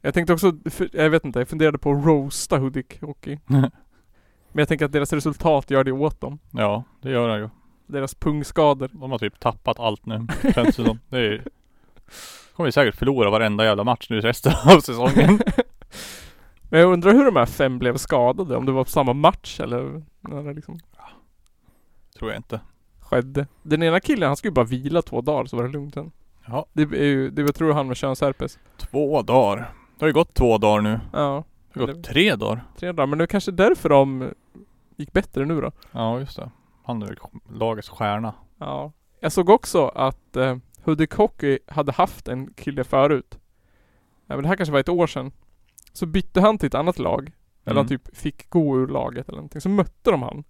[0.00, 0.52] Jag tänkte också,
[0.92, 3.38] jag vet inte, jag funderade på att roasta Hudik Hockey.
[3.46, 3.70] Men
[4.60, 6.38] jag tänker att deras resultat gör det åt dem.
[6.50, 7.48] ja, det gör han ju.
[7.86, 8.90] Deras pungskador.
[8.92, 10.26] De har typ tappat allt nu.
[10.54, 10.98] Känns det som.
[11.08, 11.44] Det är
[12.56, 15.38] Kommer vi säkert förlora varenda jävla match nu resten av säsongen.
[16.72, 18.56] Men jag undrar hur de här fem blev skadade.
[18.56, 20.78] Om det var på samma match eller när det liksom
[22.18, 22.60] Tror jag inte.
[23.00, 23.46] skedde.
[23.62, 26.12] Den ena killen han skulle ju bara vila två dagar så var det lugnt sen.
[26.46, 26.66] Ja.
[26.72, 28.58] Det är ju, det jag tror han med könsherpes.
[28.76, 29.56] Två dagar.
[29.98, 31.00] Det har ju gått två dagar nu.
[31.12, 31.44] Ja.
[31.74, 32.64] Det har gått tre dagar.
[32.78, 33.06] Tre dagar.
[33.06, 34.30] Men det är kanske därför de
[34.96, 35.72] gick bättre nu då.
[35.90, 36.50] Ja, just det.
[36.84, 37.16] Han är väl
[37.50, 38.34] lagets stjärna.
[38.58, 38.92] Ja.
[39.20, 43.38] Jag såg också att eh, Hudik Hockey hade haft en kille förut.
[44.26, 45.32] Ja, men det här kanske var ett år sedan.
[45.92, 47.32] Så bytte han till ett annat lag.
[47.64, 47.88] Eller han Mm.
[47.98, 49.60] typ fick gå ur laget eller någonting.
[49.60, 50.44] Så mötte de han.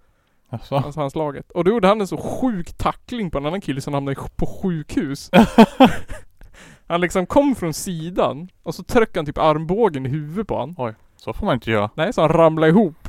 [0.49, 0.74] Alltså.
[0.76, 1.51] Alltså hans laget.
[1.51, 4.47] Och då gjorde han en så sjuk tackling på en annan kille som hamnade på
[4.47, 5.30] sjukhus.
[6.86, 10.74] han liksom kom från sidan och så tryckte han typ armbågen i huvudet på han.
[11.16, 11.90] Så får man inte göra.
[11.95, 13.09] Nej, så han ramlade ihop.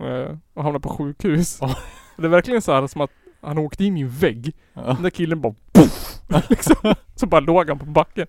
[0.00, 1.58] eh, Och hamnade på sjukhus.
[1.62, 1.74] Oj.
[2.16, 3.10] Det är verkligen så här som att
[3.40, 4.54] han åkte in i en vägg.
[4.74, 4.82] Ja.
[4.82, 6.20] Den där killen bara poff,
[6.50, 6.94] liksom.
[7.14, 8.26] Så bara låg han på backen.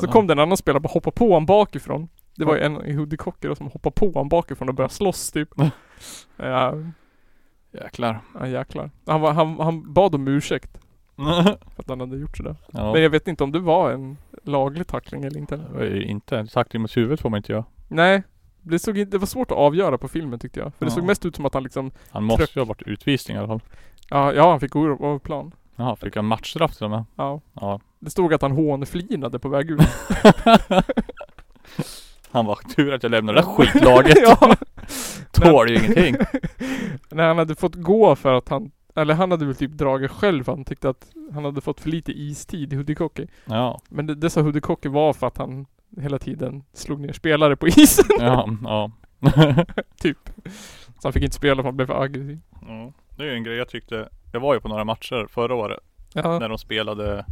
[0.00, 2.08] Så kom det en annan spelare och bara hoppade på honom bakifrån.
[2.36, 3.06] Det var ju en i
[3.40, 5.48] då som hoppade på honom bakifrån och började slåss typ.
[6.36, 6.74] Ja,
[7.72, 8.20] Jäklar.
[8.40, 8.90] ja jäklar.
[9.06, 10.78] Han, var, han, han bad om ursäkt
[11.16, 12.56] för att han hade gjort sådär.
[12.72, 12.92] ja.
[12.92, 15.56] Men jag vet inte om det var en laglig tackling eller inte.
[15.78, 16.46] Det inte.
[16.46, 17.64] Tackling mot huvudet får man inte göra.
[17.88, 18.22] Nej.
[18.62, 20.74] Det, såg, det var svårt att avgöra på filmen tyckte jag.
[20.74, 20.94] För det Ja.
[20.94, 23.48] såg mest ut som att han liksom Han måste ju ha varit utvisning i alla
[23.48, 23.60] fall.
[24.08, 25.52] Ja, ja han fick gå av plan.
[25.76, 27.04] Jaha, fick han matchstraff till och med?
[27.16, 27.40] Ja.
[27.52, 27.80] Ja.
[27.98, 29.80] Det stod att han hånflinade på väg ut.
[32.30, 34.16] Han var tur att jag lämnade det där skitlaget.
[34.22, 34.56] ja.
[35.32, 36.16] Tål ju ingenting.
[37.10, 40.44] Nej han hade fått gå för att han eller han hade väl typ dragit själv
[40.44, 43.26] för han tyckte att han hade fått för lite istid i Hudik Hockey.
[43.44, 45.66] Ja, Men det, det sa Hudik Hockey var för att han
[46.00, 48.04] hela tiden slog ner spelare på isen.
[48.18, 48.90] ja, ja.
[50.00, 50.18] typ.
[51.00, 52.40] Så han fick inte spela för han blev för aggressiv.
[52.66, 54.08] Ja, Det är ju en grej jag tyckte.
[54.32, 55.78] Jag var ju på några matcher förra året.
[56.12, 56.38] Ja.
[56.38, 57.24] När de spelade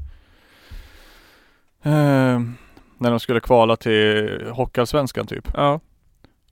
[1.82, 2.40] eh,
[2.98, 5.48] När de skulle kvala till Hockeyallsvenskan typ.
[5.54, 5.80] Ja.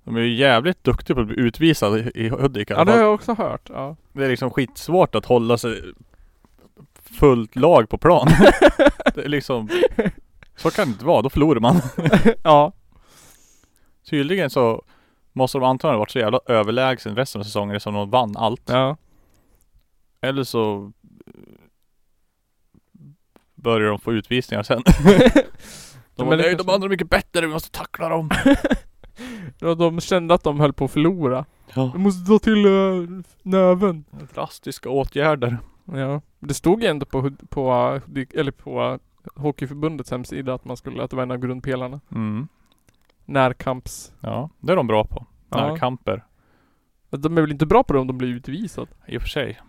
[0.05, 2.91] De är ju jävligt duktiga på att bli utvisade i Hudik i ja, alla det
[2.91, 3.07] har fall.
[3.07, 3.71] jag också hört.
[3.73, 3.97] Ja.
[4.13, 5.83] Det är liksom skitsvårt att hålla sig
[7.03, 8.29] fullt lag på plan.
[9.15, 9.69] det är liksom
[10.57, 11.81] Så kan det inte vara, då förlorar man.
[12.43, 12.73] ja.
[14.11, 14.83] Tydligen så
[15.35, 18.63] Måste de antagligen varit så jävla överlägsen resten av säsongen som de vann allt.
[18.67, 18.97] Ja.
[20.21, 20.93] Eller så
[23.55, 24.83] Börjar de få utvisningar sen.
[26.17, 28.31] De det nej de andra är mycket bättre, vi måste tackla dem.
[29.59, 31.45] Ja, de kände att de höll på att förlora.
[31.75, 31.91] Ja.
[31.95, 34.05] Vi måste ta till uh, näven.
[34.35, 35.59] Drastiska åtgärder.
[35.85, 36.21] Ja.
[36.39, 38.01] Det stod ju ändå på, på,
[38.35, 38.99] eller på
[39.35, 42.01] Hockeyförbundets hemsida att man skulle, att det var en av grundpelarna.
[42.11, 42.49] Mm.
[43.25, 44.13] Närkamps...
[44.21, 45.27] Ja, det är de bra på.
[45.51, 45.69] Ja.
[45.69, 46.25] Närkamper.
[47.11, 48.91] De är väl inte bra på det om de blir utvisade?
[49.07, 49.61] I och för sig.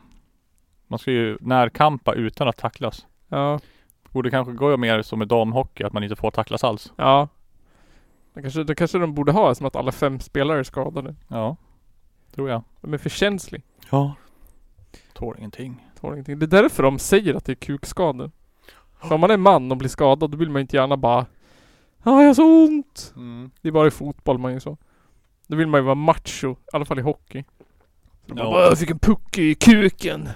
[0.88, 3.06] Man ska ju närkampa utan att tacklas.
[3.28, 3.60] Ja.
[4.14, 6.94] Borde kanske gå mer som i damhockey, att man inte får tacklas alls.
[6.96, 7.28] Ja.
[8.34, 11.16] Det kanske, det kanske de borde ha som att alla fem spelare är skadade.
[11.28, 11.56] Ja,
[12.36, 12.64] tror jag.
[12.82, 13.62] De är för känsliga.
[13.92, 14.16] Ja.
[15.14, 15.88] Tål ingenting.
[16.02, 16.40] Tål ingenting.
[16.40, 18.32] Det är därför de säger att det är kukskador.
[19.02, 21.26] För om man är man och blir skadad då vill man inte gärna bara
[22.04, 23.14] Ja, jag har så ont.
[23.16, 23.52] Mm.
[23.62, 24.78] Det är bara i fotboll man gör så.
[25.48, 26.52] Då vill man ju vara macho.
[26.52, 27.44] I alla fall i hockey.
[28.28, 28.36] Så Ja.
[28.38, 28.44] ja.
[28.52, 30.30] bara, jag fick en puck i kuken.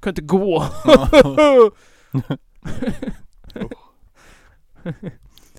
[0.00, 0.64] Kan inte gå.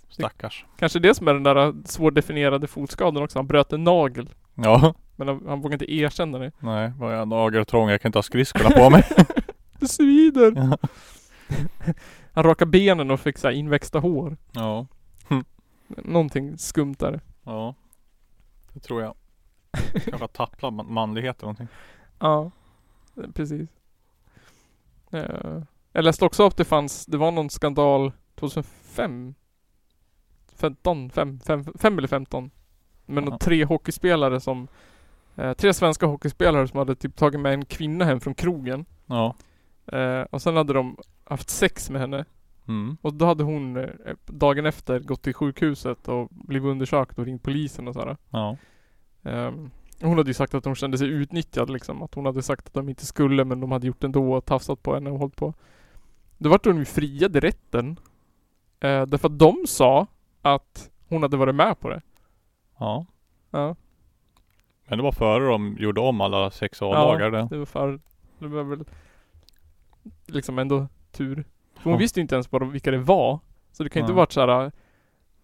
[0.10, 0.66] Stackars.
[0.78, 3.39] Kanske det som är den där svårdefinierade fotskadan också.
[3.39, 4.30] Han bröt en nagel.
[4.55, 4.93] Ja.
[5.16, 6.51] Men han, han vågar inte erkänna det.
[6.60, 9.03] Nej, var jag nageltrång, jag kan inte ha skridskorna på mig.
[9.80, 10.53] Det svider.
[10.55, 10.78] Ja.
[12.34, 14.38] Han rakade benen och fick så här inväxta hår.
[14.51, 14.88] ja.
[15.88, 17.20] Någonting skumt där.
[17.43, 17.76] Ja.
[18.74, 19.16] Det tror jag.
[20.05, 21.68] Kanske man- manlighet eller någonting.
[22.20, 22.51] Ja,
[23.34, 23.70] precis.
[25.12, 25.62] Eh,
[26.00, 29.34] Jag läste också att det fanns, det var någon skandal 2005
[30.56, 32.52] 15, 5, 5, 5 eller 15
[33.06, 34.68] Med några tre hockeyspelare som
[35.36, 39.36] eh, Tre svenska hockeyspelare som hade typ tagit med en kvinna hem från krogen Ja.
[39.91, 42.26] eh, Och sen hade de haft sex med henne
[42.68, 42.97] Mm.
[43.02, 43.89] Och då hade hon eh,
[44.26, 48.58] dagen efter gått till sjukhuset och blivit undersökt och ringt polisen och sådär Ja.
[49.24, 49.72] Ehm,
[50.02, 52.02] Hon hade ju sagt att de kände sig utnyttjad liksom.
[52.04, 54.84] Att hon hade sagt att de inte skulle men de hade gjort ändå och tafsat
[54.84, 55.54] på henne och hållit på.
[56.42, 58.00] Då vart hon ju friad i rätten.
[58.80, 60.08] Eh, därför att de sa
[60.42, 62.02] att hon hade varit med på det.
[62.80, 63.06] Ja.
[63.52, 63.76] Ja.
[64.88, 67.48] Men det var före de gjorde om alla sexuallagar det.
[67.50, 68.00] Det var för,
[68.40, 68.86] det var väl
[70.26, 71.36] liksom ändå tur.
[71.76, 72.00] För hon Ja.
[72.00, 73.40] visste ju inte ens de, vilka det var.
[73.72, 74.72] Så det kan ju inte varit såhär eh,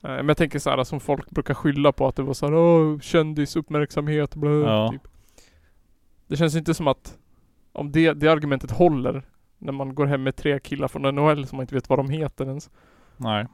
[0.01, 4.35] Men jag tänker såhär som folk brukar skylla på att det var såhär Åh, kändisuppmärksamhet
[4.35, 4.91] blö, Ja.
[4.91, 5.07] typ.
[6.27, 7.17] Det känns inte som att
[7.71, 9.23] Om det, det argumentet håller
[9.65, 12.09] När man går hem med tre killar från NHL som man inte vet vad de
[12.09, 12.69] heter ens.
[13.17, 13.45] Nej.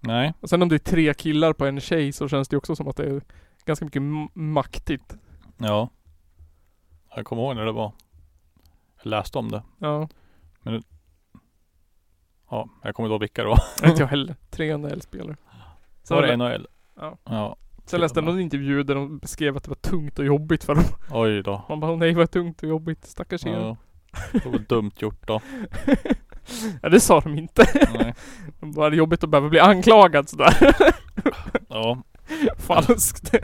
[0.00, 0.34] Nej.
[0.40, 2.88] Och sen om det är tre killar på en tjej så känns det också som
[2.88, 3.22] att det är
[3.64, 4.02] ganska mycket
[4.34, 5.16] maktigt.
[5.58, 5.88] Ja.
[7.16, 7.92] Jag kommer ihåg när det var.
[8.96, 9.62] Jag läste om det.
[9.78, 10.08] Ja,
[12.50, 13.60] Ja, jag kommer inte ihåg vilka det var.
[13.84, 14.36] inte jag heller.
[14.50, 15.36] Tre NHL-spelare.
[16.02, 16.66] Så var det Sen, NHL?
[16.96, 17.18] Ja.
[17.24, 17.56] Ja.
[17.86, 20.74] sen läste jag någon intervju där de beskrev att det var tungt och jobbigt för
[20.74, 20.84] dem.
[21.10, 21.62] Oj då.
[21.68, 23.50] Man bara, nej vad tungt och jobbigt, stackars er.
[23.60, 23.76] Ja.
[24.32, 25.40] Det var dumt gjort då.
[26.82, 27.88] Ja det sa de inte.
[27.94, 28.14] Nej.
[28.60, 30.54] Bara, det är jobbigt att behöva bli anklagad sådär.
[31.68, 32.02] Ja.
[32.56, 33.34] Falskt.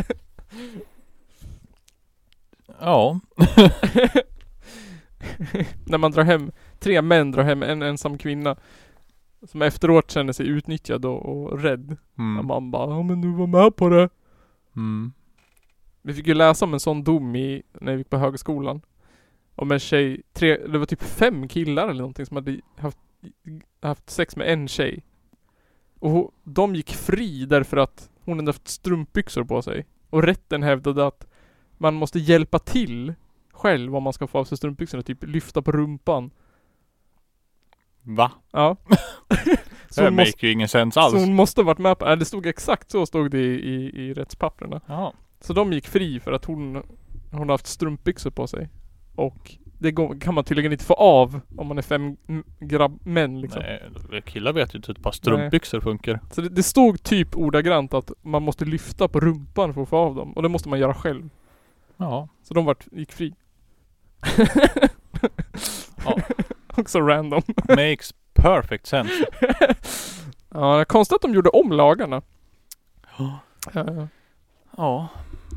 [2.80, 3.20] Ja.
[5.84, 8.56] När man drar hem, tre män drar hem en ensam kvinna.
[9.42, 11.96] Som efteråt känner sig utnyttjad och, och rädd.
[12.18, 12.46] Mm.
[12.46, 14.08] man bara, ja men du var med på det.
[14.76, 15.12] Mm.
[16.02, 18.80] Vi fick ju läsa om en sån dom i, när vi gick på högskolan.
[19.56, 22.98] Om en tjej, tre, det var typ fem killar eller någonting som hade haft,
[23.82, 25.04] haft sex med en tjej.
[25.98, 29.86] Och de gick fri därför att hon hade haft strumpbyxor på sig.
[30.10, 31.26] Och rätten hävdade att
[31.78, 33.14] man måste hjälpa till
[33.52, 36.30] själv om man ska få av sig strumpbyxorna, typ lyfta på rumpan.
[38.02, 38.32] Va?
[38.52, 38.76] Ja.
[39.90, 41.14] så, Det make ju ingen sens så alls.
[41.14, 44.14] hon måste varit med på, nej det stod exakt så stod det i, i, i
[44.14, 44.80] rättspapperna.
[44.86, 45.12] Ja.
[45.40, 46.82] Så de gick fri för att hon,
[47.30, 48.68] hon har haft strumpbyxor på sig.
[49.16, 52.16] Och det går, kan man tydligen inte få av om man är fem
[52.60, 53.62] grabb, män liksom.
[54.10, 56.20] Nej, killar vet ju inte hur ett par strumpbyxor funkar.
[56.30, 59.96] Så det, det stod typ ordagrant att man måste lyfta på rumpan för att få
[59.96, 60.32] av dem.
[60.32, 61.28] Och det måste man göra själv.
[61.96, 62.28] Ja.
[62.42, 63.34] Så de vart, gick fri.
[66.04, 66.18] Ja.
[66.76, 67.42] Också random.
[67.68, 69.26] Makes perfect sense.
[70.50, 72.22] ja, konstigt att de gjorde om lagarna.
[73.20, 74.04] Uh,
[74.76, 75.08] Ja.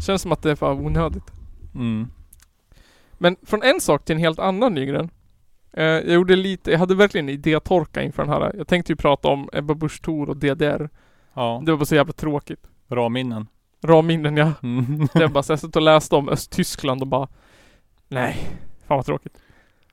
[0.05, 1.31] känns som att det var onödigt.
[1.75, 2.07] Mm.
[3.19, 5.09] Men från en sak till en helt annan Nygren.
[5.73, 8.53] Eh, jag gjorde lite, jag hade verkligen idétorka inför den här.
[8.57, 10.89] Jag tänkte ju prata om Ebba Busch Thor och DDR.
[11.33, 11.61] Ja.
[11.65, 12.69] Det var bara så jävla tråkigt.
[12.87, 13.47] Bra minnen.
[13.81, 14.53] Ramminnen ja.
[14.63, 15.07] Mm.
[15.13, 17.27] Jag bara så jag satt och läste om Östtyskland och bara
[18.07, 18.37] Nej,
[18.87, 19.37] fan vad tråkigt.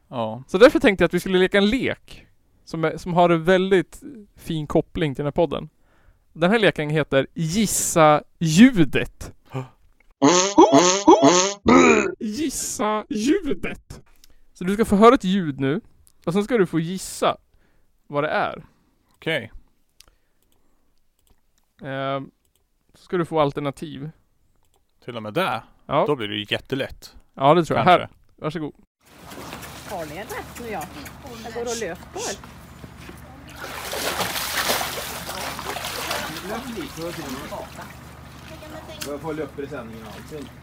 [0.09, 0.43] Ja.
[0.47, 2.27] Så därför tänkte jag att vi skulle leka en lek.
[2.65, 4.03] Som, är, som har en väldigt
[4.37, 5.69] fin koppling till den här podden.
[6.33, 9.33] Den här leken heter Gissa ljudet.
[12.21, 14.01] Gissa ljudet.
[14.53, 15.81] Så du ska få höra ett ljud nu.
[16.25, 17.37] Och sen ska du få gissa
[18.07, 18.65] vad det är.
[19.15, 19.53] Okej.
[21.83, 22.31] Ehm,
[22.95, 24.11] så ska du få alternativ.
[25.05, 25.63] Till och med det.
[25.87, 27.17] Ja, Då blir det ju jättelätt.
[27.35, 27.87] ja det tror jag.
[27.87, 28.01] Kanske.
[28.01, 28.75] Här, varsågod.
[29.91, 30.83] Har ni en rätt nu ja?
[31.45, 32.23] Jag går och löper.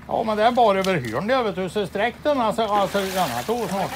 [0.08, 1.70] Ja, men det är bara över hörn det, vet du.
[1.70, 3.92] Så sträck den alltså, alltså den här tog snart.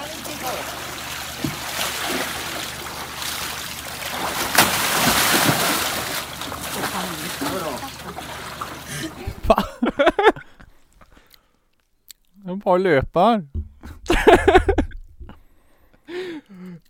[12.46, 13.48] Jag bara löpar.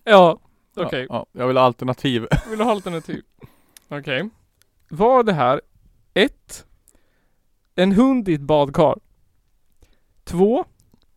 [0.04, 0.40] Ja,
[0.76, 1.06] okej.
[1.10, 2.28] Ja, ja, jag vill ha alternativ.
[2.50, 3.22] Vill du ha alternativ?
[3.90, 4.30] Okej.
[4.90, 5.62] Var det här
[6.14, 6.66] 1.
[7.80, 9.00] En hund i ett badkar.
[10.24, 10.66] 2.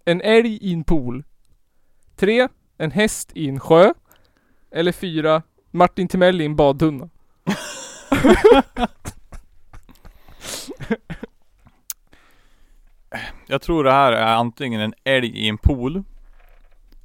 [0.04, 1.24] En älg i en pool.
[2.16, 2.48] 3.
[2.78, 3.92] En häst i en sjö.
[4.70, 5.42] Eller 4.
[5.70, 7.08] Martin Timell i en badtunna.
[13.46, 16.04] Jag tror det här är antingen en älg i en pool.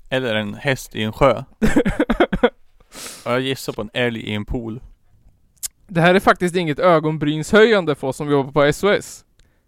[0.10, 1.44] Eller en häst i en sjö.
[3.26, 4.82] Och jag gissar på en älg i en pool.
[5.88, 9.25] Det här är faktiskt inget ögonbrynshöjande för oss som jobbar på SOS.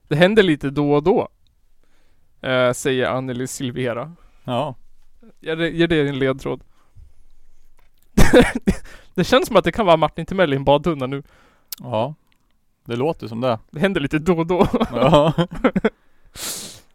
[0.08, 1.28] Det händer lite då och då.
[2.42, 4.16] Eh, säger Anneli Silvera.
[4.44, 4.76] Ja.
[5.40, 6.62] Ger det, en ledtråd?
[9.14, 11.24] det känns som att det kan vara Martin Timell i en badtunna nu.
[11.80, 12.16] Ja.
[12.86, 13.60] Det låter som det.
[13.72, 14.68] Det händer lite då och då.
[14.92, 15.34] Ja.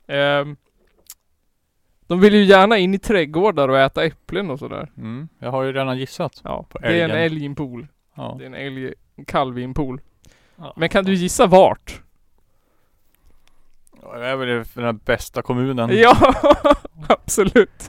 [0.07, 0.57] Ehm,
[2.07, 4.91] de vill ju gärna in i trädgårdar och äta äpplen och sådär.
[4.97, 5.29] Mm.
[5.39, 6.41] Jag har ju redan gissat.
[6.45, 7.19] Ja, På det är en älgen.
[7.19, 7.87] älg i en pool.
[8.15, 8.35] Ja.
[8.39, 10.01] Det är en älg, en kalv i en pool.
[10.57, 10.73] Ja.
[10.77, 12.02] Men kan du gissa vart?
[14.03, 15.91] Jag är väl den bästa kommunen.
[15.99, 16.35] Ja,
[17.09, 17.89] absolut.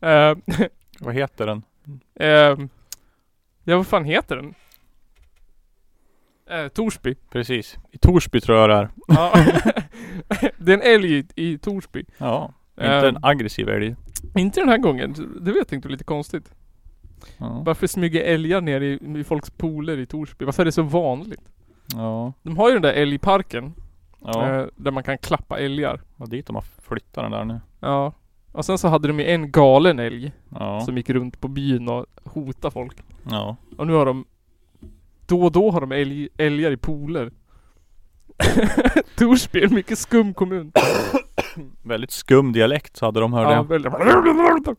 [0.00, 0.34] Eh,
[1.00, 1.62] Vad heter den?
[2.14, 2.66] eh,
[3.64, 4.54] ja, vad fan heter den?
[6.50, 7.14] Eh, Torsby.
[7.30, 7.78] Precis.
[7.92, 8.88] I Torsby tror jag det är.
[9.08, 9.32] Ja.
[10.58, 12.04] det är en älg i, i Torsby.
[12.18, 12.52] Ja.
[12.80, 13.96] Inte en aggressiv älg.
[14.36, 15.14] Inte den här gången.
[15.40, 16.50] Det vet jag inte, lite konstigt.
[17.38, 17.62] Ja.
[17.66, 20.44] Varför smyger älgar ner i, i folks pooler i Torsby?
[20.44, 21.40] Varför är det så vanligt?
[21.92, 22.32] Ja.
[22.42, 23.74] De har ju den där älgparken.
[24.20, 24.54] Ja.
[24.54, 26.00] Eh, där man kan klappa älgar.
[26.16, 27.60] Och dit de har flyttat den där nu.
[27.80, 28.12] Ja.
[28.52, 30.32] Och sen så hade de ju en galen älg.
[30.48, 30.80] Ja.
[30.80, 32.96] Som gick runt på byn och hotade folk.
[33.30, 33.56] Ja.
[33.78, 34.24] Och nu har de
[35.26, 37.30] Då och då har de älg, älgar i pooler.
[39.16, 40.72] Torsby är en mycket skum kommun.
[41.82, 43.68] Väldigt skum dialekt så hade de hört Ja, det.
[43.68, 44.78] väldigt.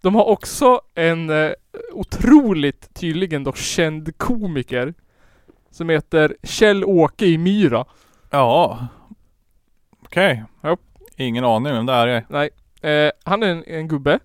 [0.00, 1.50] De har också en eh,
[1.92, 4.94] otroligt tydligen då känd komiker.
[5.70, 7.84] Som heter Kjell-Åke i Myra.
[8.32, 8.86] Ja.
[10.02, 10.44] Okej.
[10.60, 10.76] Ja.
[11.16, 12.24] Ingen aning vem det här är.
[12.28, 12.50] Nej.
[12.82, 14.18] Eh, han är en, en gubbe.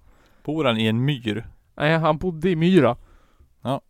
[0.43, 1.47] Bor han i en myr?
[1.75, 2.95] Nej, han bodde i Myra.
[3.61, 3.81] Ja.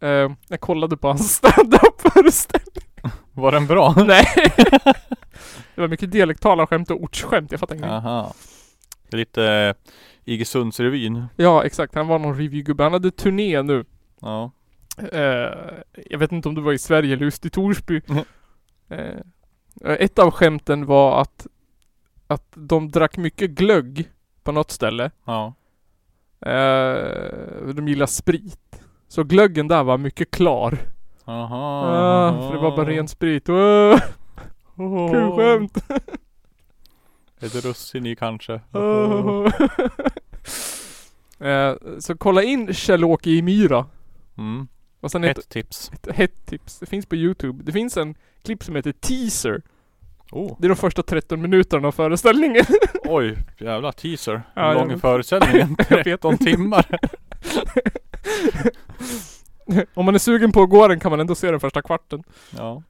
[0.00, 2.84] Eh, jag kollade på hans stand-up föreställning.
[3.32, 3.94] Var den bra?
[4.06, 4.26] Nej.
[5.74, 7.50] det var mycket dialektalaskämt och ortsskämt.
[7.50, 7.94] Jag fattar ingenting.
[7.94, 8.34] Aha.
[9.10, 9.74] Lite eh,
[10.24, 11.24] Iggesundsrevyn.
[11.36, 11.94] Ja, exakt.
[11.94, 12.82] Han var någon reviewgubbe.
[12.82, 13.84] Han hade turné nu.
[14.20, 14.50] Ja.
[15.12, 15.20] Eh,
[16.10, 18.00] jag vet inte om det var i Sverige eller just i Torsby.
[18.88, 19.20] Eh,
[19.82, 21.46] ett av skämten var att,
[22.26, 24.10] att de drack mycket glögg
[24.42, 25.10] på något ställe.
[25.24, 25.54] Ja.
[26.40, 28.80] Eh, de gillar sprit.
[29.08, 30.78] Så glöggen där var mycket klar.
[31.24, 31.86] Aha.
[31.86, 33.48] Ah, för det var bara ren sprit.
[33.48, 35.84] Oh, kul skämt!
[37.40, 38.60] Ett russin i kanske.
[38.72, 39.50] Oh.
[41.48, 43.86] eh, så kolla in Kjell-Åke i Myra.
[44.38, 44.68] Mm.
[45.00, 45.90] Och sen ett, Ett tips.
[45.92, 46.78] ett hett tips.
[46.78, 47.64] Det finns på Youtube.
[47.64, 49.62] Det finns en klipp som heter Teaser.
[50.32, 50.56] Oh.
[50.60, 52.64] Det är de första 13 minuterna av föreställningen.
[53.04, 54.42] Oj, jävla teaser.
[54.54, 55.76] Ja, lång är föreställningen?
[55.88, 56.86] Jag vet 13 timmar.
[59.94, 62.22] Om man är sugen på att gå den kan man ändå se den första kvarten.
[62.56, 62.82] Ja.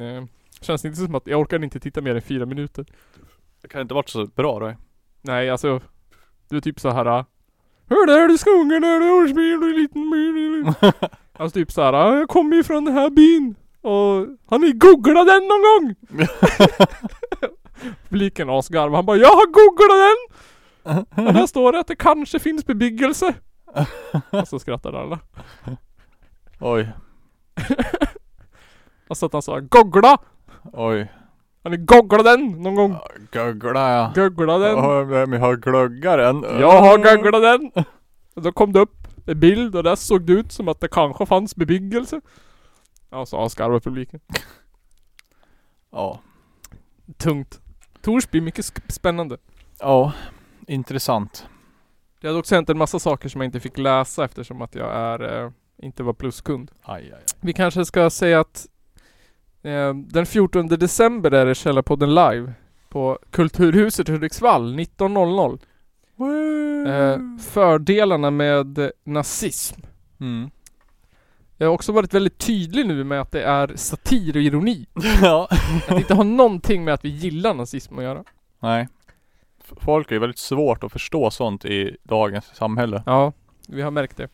[0.00, 0.24] Eh,
[0.60, 2.86] känns inte som att jag orkar inte titta mer än fyra minuter.
[3.62, 4.74] Det kan inte varit så bra då.
[5.22, 5.80] Nej alltså.
[6.48, 7.24] Du är typ så här.
[7.88, 10.92] Hör där du skogen där du och en liten.
[11.38, 11.92] Alltså typ så här.
[11.92, 13.54] Jag kommer ju från den här byn.
[13.80, 15.94] Och har ni googlat den någon gång?
[18.08, 18.96] Publiken asgarvar.
[18.96, 21.26] Han bara Jag har googlat den!
[21.26, 23.34] Och där står det att det kanske finns bebyggelse.
[24.30, 25.18] Och så skrattar alla.
[26.60, 26.92] Oj.
[29.08, 30.18] Och så att han sa googla!
[30.72, 31.12] Oj.
[31.62, 32.96] Har ni googlat den någon gång?
[33.32, 34.12] Gögla ja.
[34.14, 34.76] Googla den?
[34.76, 36.44] Ja, Vem har glöggaren?
[36.60, 37.84] Jag har googlat den!
[38.34, 40.88] Och då kom det upp en bild och där såg det ut som att det
[40.88, 42.20] kanske fanns bebyggelse.
[43.10, 44.20] Ja, så asgarvade publiken.
[45.90, 46.20] Ja.
[47.16, 47.60] Tungt.
[48.00, 49.36] Torsby, mycket spännande.
[49.80, 50.12] Ja.
[50.66, 51.46] Intressant.
[52.20, 54.94] Det hade också hänt en massa saker som jag inte fick läsa eftersom att jag
[54.94, 55.50] är, eh,
[55.82, 56.70] inte var pluskund.
[56.82, 57.24] Aj, aj, aj.
[57.40, 58.66] Vi kanske ska säga att
[59.62, 62.52] eh, den 14 december är det Källarpodden live
[62.88, 65.58] på Kulturhuset Hudiksvall 19.00.
[66.86, 69.80] Eh, fördelarna med nazism.
[70.20, 70.50] Mm.
[71.56, 74.86] Jag har också varit väldigt tydlig nu med att det är satir och ironi.
[75.22, 75.48] ja.
[75.50, 78.24] Att det inte har någonting med att vi gillar nazism att göra.
[78.60, 78.88] Nej.
[79.80, 83.02] Folk är väldigt svårt att förstå sånt i dagens samhälle.
[83.06, 83.32] Ja,
[83.68, 84.28] vi har märkt det.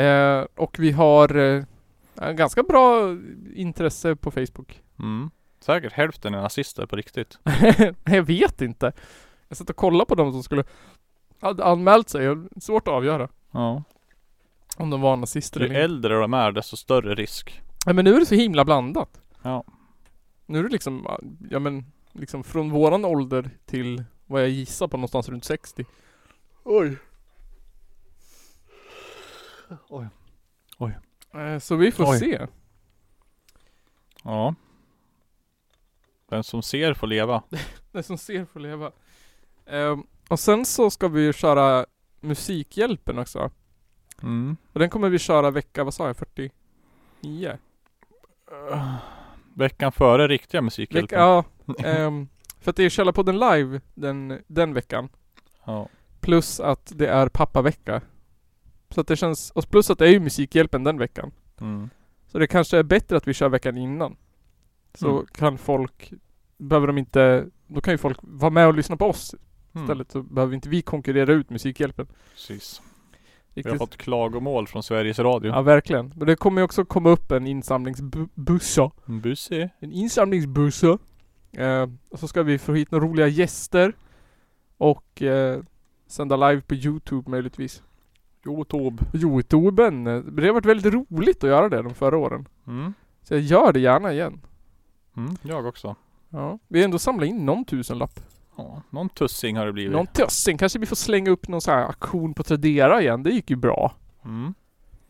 [0.00, 1.64] Eh, och vi har eh,
[2.32, 3.16] ganska bra
[3.54, 4.82] intresse på Facebook.
[4.98, 5.30] Mm.
[5.60, 7.38] Säkert hälften är nazister på riktigt.
[8.04, 8.92] jag vet inte.
[9.48, 10.64] Jag satt och kollade på de som skulle
[11.48, 12.36] hade anmält sig.
[12.60, 13.82] Svårt att avgöra Ja.
[14.76, 15.84] om de var nazister Ju eller inte.
[15.84, 17.62] äldre de är desto större risk.
[17.86, 19.20] Ja, men nu är det så himla blandat.
[19.42, 19.64] Ja.
[20.46, 21.08] Nu är det liksom,
[21.50, 25.84] ja men liksom från våran ålder till vad jag gissar på någonstans runt 60.
[26.64, 26.96] Oj.
[31.34, 32.18] Eh, Så vi får Oj.
[32.18, 32.46] se.
[34.24, 34.54] Ja.
[36.28, 37.42] Den som ser får leva.
[37.92, 38.92] Den som ser får leva.
[39.66, 41.86] Ehm, och sen så ska vi köra
[42.20, 43.50] Musikhjälpen också.
[44.22, 44.56] Mm.
[44.72, 46.50] Och den kommer vi köra vecka, vad sa jag, 49?
[49.54, 51.18] Veckan före riktiga musikhjälpen.
[51.18, 51.44] Vecka,
[51.76, 51.84] ja.
[51.88, 52.28] ehm,
[52.60, 55.08] för att det är Källarpodden live den, den veckan.
[55.66, 55.88] Ja.
[56.20, 58.00] Plus att det är pappavecka.
[58.90, 61.30] Så att det känns, och plus att det är ju Musikhjälpen den veckan.
[61.60, 61.90] Mm.
[62.26, 64.16] Så det kanske är bättre att vi kör veckan innan.
[64.94, 65.26] Så Mm.
[65.26, 66.12] kan folk,
[66.56, 69.34] behöver de inte, då kan ju folk vara med och lyssna på oss
[69.74, 69.84] Mm.
[69.84, 70.10] istället.
[70.12, 72.06] Så behöver inte vi konkurrera ut Musikhjälpen.
[72.32, 72.82] Precis.
[73.54, 73.78] Vi har Riktigt.
[73.78, 75.52] fått klagomål från Sveriges Radio.
[75.52, 76.12] Ja verkligen.
[76.16, 78.90] Men det kommer ju också komma upp en insamlingsbussa.
[79.06, 79.68] Bussi.
[79.78, 80.98] En insamlingsbussa.
[81.52, 83.92] Eh, och så ska vi få hit några roliga gäster.
[84.76, 85.60] Och eh,
[86.06, 87.82] sända live på Youtube möjligtvis.
[88.46, 89.04] Youtube.
[89.14, 90.04] Youtuben.
[90.04, 92.48] Det har varit väldigt roligt att göra det de förra åren.
[92.66, 92.94] Mm.
[93.22, 94.40] Så jag gör det gärna igen.
[95.16, 95.96] Mm, jag också.
[96.30, 96.58] Ja.
[96.68, 98.20] Vi har ändå samlat in någon tusenlapp.
[98.56, 99.92] Ja, någon tussing har det blivit.
[99.92, 100.58] Någon tusen.
[100.58, 103.22] Kanske vi får slänga upp någon sån här auktion på Tradera igen.
[103.22, 103.92] Det gick ju bra.
[104.24, 104.54] Mm.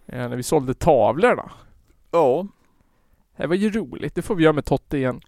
[0.07, 1.51] Eh, när vi sålde tavlorna.
[2.11, 2.47] Ja,
[3.37, 4.15] Det var ju roligt.
[4.15, 5.21] Det får vi göra med Totte igen.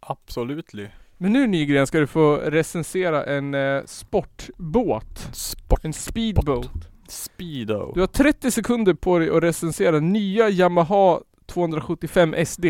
[0.00, 0.72] absolut.
[1.16, 5.18] Men nu Nygren ska du få recensera en eh, sportbåt.
[5.32, 5.84] Sport.
[5.84, 6.70] En speedboat.
[7.08, 7.92] Speedo.
[7.94, 12.64] Du har 30 sekunder på dig att recensera nya Yamaha 275 SD.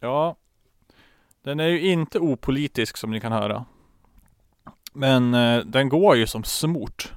[0.00, 0.36] Ja.
[1.48, 3.64] Den är ju inte opolitisk som ni kan höra.
[4.92, 7.12] Men eh, den går ju som smort.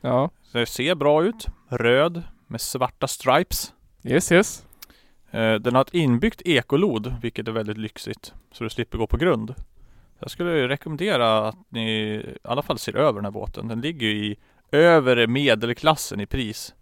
[0.00, 0.30] Ja.
[0.52, 1.46] Det ser bra ut.
[1.68, 3.72] Röd med svarta stripes.
[4.04, 4.66] Yes yes.
[5.30, 8.34] Eh, den har ett inbyggt ekolod, vilket är väldigt lyxigt.
[8.52, 9.54] Så du slipper gå på grund.
[10.18, 13.68] Jag skulle rekommendera att ni i alla fall ser över den här båten.
[13.68, 14.36] Den ligger ju i
[14.70, 16.74] övre medelklassen i pris.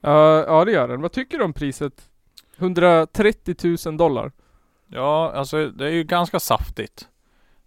[0.00, 1.00] Ja, ja det gör den.
[1.00, 2.08] Vad tycker du om priset?
[2.58, 4.32] 130 000 dollar.
[4.92, 7.08] Ja, alltså det är ju ganska saftigt.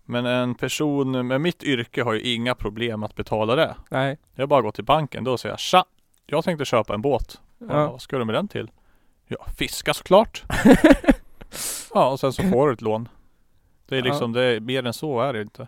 [0.05, 3.75] Men en person med mitt yrke har ju inga problem att betala det.
[3.89, 4.17] Nej.
[4.35, 5.85] Jag bara går till banken då och säger tja,
[6.25, 7.41] jag tänkte köpa en båt.
[7.59, 7.65] Ja.
[7.69, 7.91] Ja.
[7.91, 8.71] Vad ska du med den till?
[9.27, 10.43] Ja, fiska såklart.
[11.93, 13.09] ja, och sen så får du ett lån.
[13.87, 14.05] Det är Ja.
[14.05, 15.67] liksom, det är, mer än så är det inte.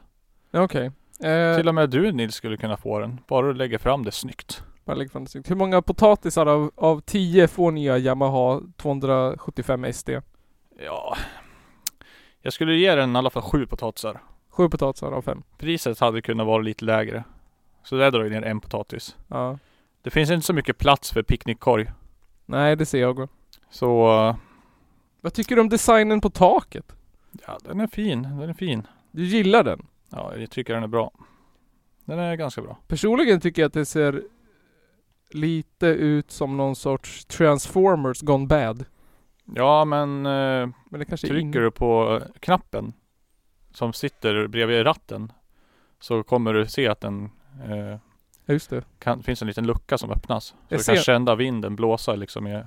[0.52, 0.92] Ja, Okej.
[1.24, 3.20] Eh, Till och med du Nils skulle kunna få den.
[3.28, 4.64] Bara du lägger fram det snyggt.
[4.86, 5.50] bara lägg fram det snyggt.
[5.52, 10.10] Hur många potatisar av, av 10 får nya Yamaha 275 SD?
[10.86, 11.18] Ja,
[12.42, 14.22] jag skulle ge den i alla fall sju potatisar.
[14.50, 15.44] Sju potatisar av fem.
[15.58, 17.24] Priset hade kunnat vara lite lägre.
[17.84, 19.16] Så där drar jag ner en potatis.
[19.28, 19.60] Ja.
[20.02, 21.92] Det finns inte så mycket plats för picknickkorg.
[22.46, 23.30] Nej, det ser jag.
[23.70, 24.36] Så eh,
[25.22, 26.96] Vad tycker du om designen på taket?
[27.48, 28.22] ja, den är fin.
[28.24, 28.88] Den är fin.
[29.12, 29.86] Du gillar den?
[30.10, 31.12] Ja, jag tycker den är bra.
[32.06, 32.78] Den är ganska bra.
[32.88, 34.24] Personligen tycker jag att det ser
[35.32, 38.86] lite ut som någon sorts Transformers gone bad.
[39.56, 42.94] Ja, men eh, Men det kanske trycker du på eh, knappen
[43.74, 45.32] som sitter bredvid ratten
[46.00, 47.30] så kommer du se att den
[47.66, 47.98] eh,
[48.46, 48.84] just det.
[49.00, 50.46] kan, finns en liten lucka som öppnas.
[50.46, 51.04] Så Jag du kan ser.
[51.04, 52.64] känna vinden blåsa liksom i,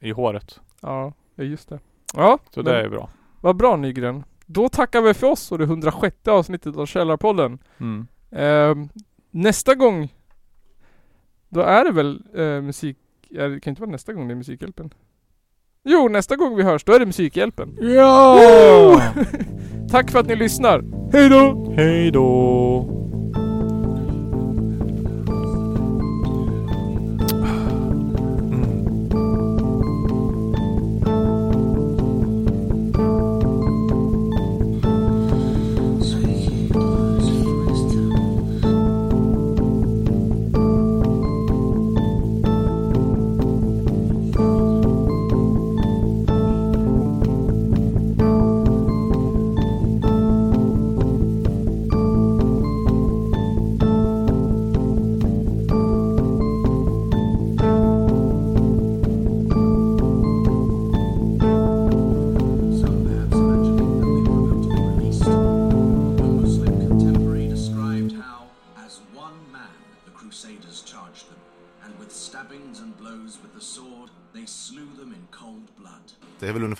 [0.00, 0.60] i håret.
[0.80, 1.78] Ja, just det.
[2.14, 3.10] Ja, Så det är bra.
[3.40, 4.24] vad bra Nygren.
[4.46, 7.58] Då tackar vi för oss och det 106 avsnittet av Källarpodden.
[7.78, 8.06] Mm.
[8.30, 8.88] Ehm,
[9.30, 10.14] nästa gång
[11.48, 12.98] Då är det väl eh, musik...
[13.28, 14.94] Ja, det kan inte vara nästa gång det är Musikhjälpen.
[15.84, 17.76] Jo, nästa gång vi hörs, då är det Musikhjälpen.
[17.80, 19.02] Ja!
[19.90, 20.82] Tack för att ni lyssnar.
[21.12, 21.72] Hej då!
[21.76, 23.01] Hej då!